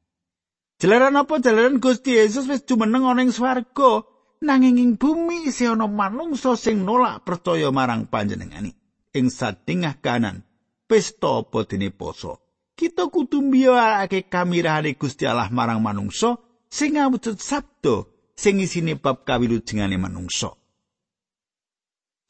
Jalaran 0.79 1.19
apa 1.19 1.39
jalaran 1.39 1.79
Gusti 1.79 2.19
Yesus 2.19 2.51
wis 2.51 2.67
jumeneng 2.67 3.07
ana 3.07 3.23
ing 3.23 3.31
swarga 3.31 4.03
nanging 4.43 4.79
ing 4.79 4.91
bumi 4.99 5.51
isih 5.51 5.75
ana 5.75 5.87
manungsa 5.91 6.59
sing 6.59 6.83
nolak 6.83 7.23
percaya 7.27 7.71
marang 7.71 8.07
panjenengane. 8.11 8.75
Ing 9.15 9.31
satingah 9.31 10.03
kanan 10.03 10.43
pesta 10.91 11.43
apa 11.43 11.63
dene 11.67 11.95
poso. 11.95 12.43
Kita 12.75 13.07
kudu 13.07 13.39
mbiyake 13.39 14.27
kamirahane 14.27 14.99
Gusti 14.99 15.31
Allah 15.31 15.47
marang 15.55 15.79
manungsa 15.79 16.43
sing 16.67 16.99
ngawujud 16.99 17.39
sabda 17.39 18.11
sing 18.35 18.59
isine 18.59 18.99
bab 18.99 19.23
kawilujengane 19.23 19.95
manungsa. 19.95 20.64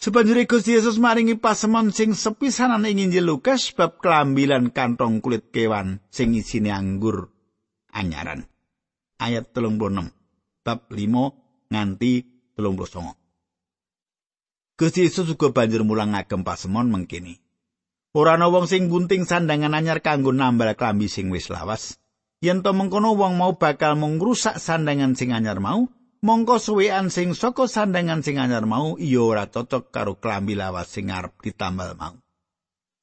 Sebanjuri 0.05 0.45
Gusti 0.45 0.77
Yesus 0.77 1.01
maringi 1.01 1.41
pasemon 1.41 1.89
sing 1.89 2.13
sepisanan 2.13 2.85
ing 2.85 3.09
Injil 3.09 3.25
Lukas 3.25 3.73
bab 3.73 4.05
klambi 4.05 4.45
lan 4.45 4.69
kantong 4.69 5.25
kulit 5.25 5.49
kewan 5.49 6.05
sing 6.13 6.37
isine 6.37 6.77
anggur 6.77 7.33
anyaran. 7.89 8.45
Ayat 9.17 9.57
36 9.57 10.13
bab 10.61 10.93
5 10.93 11.73
nganti 11.73 12.13
39. 12.53 14.77
Gusti 14.77 15.09
Yesus 15.09 15.33
uga 15.33 15.57
banjur 15.57 15.89
mulang 15.89 16.13
ngagem 16.13 16.45
pasemon 16.45 16.93
mengkini. 16.93 17.41
Ora 18.13 18.37
ana 18.37 18.53
wong 18.53 18.69
sing 18.69 18.93
gunting 18.93 19.25
sandangan 19.25 19.73
anyar 19.73 20.05
kanggo 20.05 20.37
nambal 20.37 20.77
klambi 20.77 21.09
sing 21.09 21.33
wis 21.33 21.49
lawas. 21.49 21.97
Yen 22.45 22.61
to 22.61 22.77
mengkono 22.77 23.17
wong 23.17 23.41
mau 23.41 23.57
bakal 23.57 23.97
mengrusak 23.97 24.61
sandangan 24.61 25.17
sing 25.17 25.33
anyar 25.33 25.65
mau, 25.65 25.89
mongko 26.25 26.57
suwean 26.57 27.13
sing 27.13 27.37
saka 27.37 27.69
sandangan 27.69 28.25
sing 28.25 28.41
anyar 28.41 28.65
mau 28.65 28.97
iya 28.97 29.21
ora 29.21 29.45
cocok 29.45 29.93
karo 29.93 30.17
klambi 30.17 30.57
lawas 30.57 30.89
sing 30.89 31.13
arep 31.13 31.37
ditambal 31.45 31.93
mau. 32.01 32.17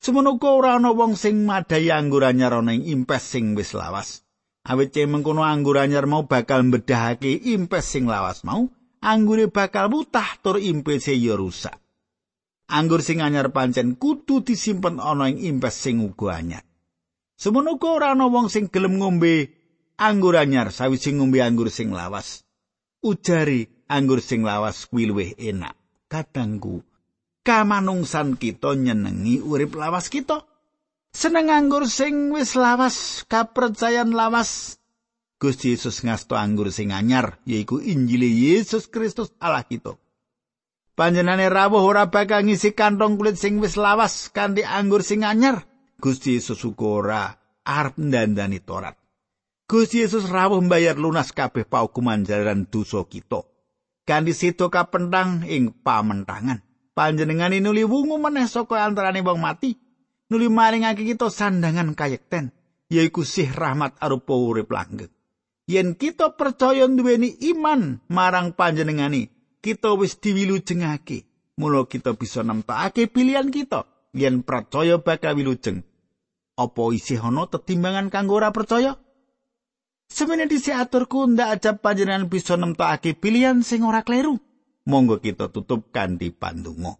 Semono 0.01 0.41
ora 0.41 0.81
ana 0.81 0.89
wong 0.89 1.13
sing 1.13 1.45
madhayi 1.45 1.93
anggur 1.93 2.25
anyar 2.25 2.57
ana 2.57 2.73
ing 2.73 2.89
impes 2.89 3.37
sing 3.37 3.53
wis 3.53 3.77
lawas. 3.77 4.25
Awit 4.65 4.97
mengkono 5.05 5.45
anggur 5.45 5.77
anyar 5.77 6.09
mau 6.09 6.25
bakal 6.25 6.65
mbedahake 6.65 7.37
impes 7.53 7.85
sing 7.85 8.09
lawas 8.09 8.41
mau, 8.41 8.65
anggure 9.05 9.45
bakal 9.53 9.93
mutah 9.93 10.41
tur 10.41 10.57
impese 10.57 11.13
ya 11.13 11.37
rusak. 11.37 11.77
Anggur 12.73 13.05
sing 13.05 13.21
anyar 13.21 13.53
pancen 13.53 14.01
kudu 14.01 14.41
disimpen 14.41 14.97
ana 14.97 15.29
ing 15.29 15.37
impes 15.37 15.77
sing 15.77 16.01
uga 16.01 16.41
anyar. 16.41 16.65
Semono 17.37 17.77
ora 17.77 18.17
ana 18.17 18.25
wong 18.25 18.49
sing 18.49 18.73
gelem 18.73 18.97
ngombe 18.97 19.53
anggur 20.01 20.33
anyar 20.41 20.73
sawise 20.73 21.13
ngombe 21.13 21.45
anggur 21.45 21.69
sing 21.69 21.93
lawas. 21.93 22.41
Ujari 23.01 23.65
anggur 23.89 24.21
sing 24.21 24.45
lawas 24.45 24.85
kuwi 24.87 25.09
luwih 25.09 25.31
enak. 25.37 25.75
Kadangku 26.07 26.85
kamanungsan 27.41 28.37
kita 28.37 28.77
nyenengi 28.77 29.41
urip 29.41 29.73
lawas 29.75 30.07
kita. 30.07 30.45
Seneng 31.11 31.51
anggur 31.51 31.89
sing 31.91 32.31
wis 32.31 32.55
lawas 32.55 33.27
kapercayan 33.27 34.15
lawas. 34.15 34.79
Gusti 35.41 35.73
Yesus 35.73 36.05
ngasto 36.05 36.37
anggur 36.37 36.69
sing 36.69 36.93
anyar 36.93 37.41
yaiku 37.49 37.81
Injil 37.81 38.29
Yesus 38.29 38.87
Kristus 38.87 39.33
Allah 39.41 39.65
kita. 39.65 39.97
Panjenane 40.93 41.49
rawuh 41.49 41.81
ora 41.81 42.13
bakal 42.13 42.45
ngisi 42.45 42.77
kantong 42.77 43.17
kulit 43.17 43.35
sing 43.35 43.57
wis 43.57 43.75
lawas 43.75 44.29
kanthi 44.29 44.61
anggur 44.61 45.01
sing 45.01 45.25
anyar. 45.25 45.65
Gusti 45.97 46.37
Yesus 46.37 46.61
uga 46.63 46.87
ora 46.87 47.23
arep 47.65 47.97
ndandani 47.97 48.61
Torat 48.61 49.00
Gusti 49.71 50.03
Yesus 50.03 50.27
rawuh 50.27 50.59
mbayar 50.59 50.99
lunas 50.99 51.31
kabeh 51.31 51.63
paukuman 51.63 52.27
jalaran 52.27 52.67
dosa 52.67 53.07
kita. 53.07 53.47
Kanthi 54.03 54.35
sito 54.35 54.67
kapentang 54.67 55.47
ing 55.47 55.71
pamentangan. 55.71 56.59
Panjenengan 56.91 57.55
nuli 57.55 57.87
wungu 57.87 58.19
meneh 58.19 58.51
saka 58.51 58.83
antarane 58.83 59.23
wong 59.23 59.39
mati. 59.39 59.79
Nuli 60.27 60.51
maringake 60.51 61.07
kita 61.07 61.31
sandangan 61.31 61.95
kayekten, 61.95 62.51
yaiku 62.91 63.23
sih 63.23 63.47
rahmat 63.47 63.95
arupa 64.03 64.35
urip 64.35 64.67
langgeng. 64.75 65.07
Yen 65.71 65.95
kita 65.95 66.35
percaya 66.35 66.83
duweni 66.91 67.31
iman 67.55 68.03
marang 68.11 68.51
panjenengani, 68.51 69.31
kita 69.63 69.95
wis 69.95 70.19
diwilujengake. 70.19 71.31
Mula 71.55 71.87
kita 71.87 72.11
bisa 72.19 72.43
nemtokake 72.43 73.07
pilihan 73.07 73.47
kita 73.47 73.87
yen 74.11 74.43
percaya 74.43 74.99
bakal 74.99 75.39
wilujeng. 75.39 75.87
Apa 76.59 76.91
isih 76.91 77.23
ana 77.23 77.47
tetimbangan 77.47 78.11
kanggo 78.11 78.35
ora 78.35 78.51
percaya? 78.51 78.99
Semene 80.11 80.43
dhisik 80.43 80.75
aturku 80.75 81.23
ndak 81.23 81.49
aja 81.55 81.71
panjenengan 81.79 82.27
bisa 82.27 82.59
nemtokake 82.59 83.15
pilihan 83.15 83.63
sing 83.63 83.87
ora 83.87 84.03
kleru. 84.03 84.35
Monggo 84.83 85.23
kita 85.23 85.47
tutup 85.47 85.87
kanthi 85.95 86.35
pandonga. 86.35 86.99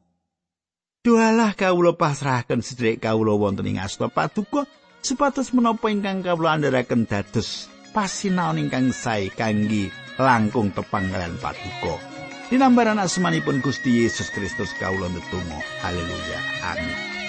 Doalah 1.03 1.51
kawula 1.51 1.99
pasrahaken 1.99 2.63
sedherek 2.63 3.03
kawula 3.03 3.35
wonten 3.35 3.67
ing 3.67 3.83
asta 3.83 4.07
paduka 4.07 4.63
supados 5.03 5.51
menapa 5.51 5.91
ingkang 5.91 6.23
kawula 6.23 6.55
andharaken 6.55 7.03
dados 7.03 7.67
pasinaon 7.91 8.63
ingkang 8.63 8.95
sae 8.95 9.27
kangge 9.27 9.91
langkung 10.15 10.71
tepang 10.71 11.11
lan 11.11 11.35
paduka. 11.43 11.99
Dinambaran 12.47 13.01
asmanipun 13.01 13.59
Gusti 13.59 14.07
Yesus 14.07 14.31
Kristus 14.31 14.71
kawula 14.79 15.11
ndedonga. 15.11 15.59
Haleluya. 15.83 16.39
Amin. 16.63 17.20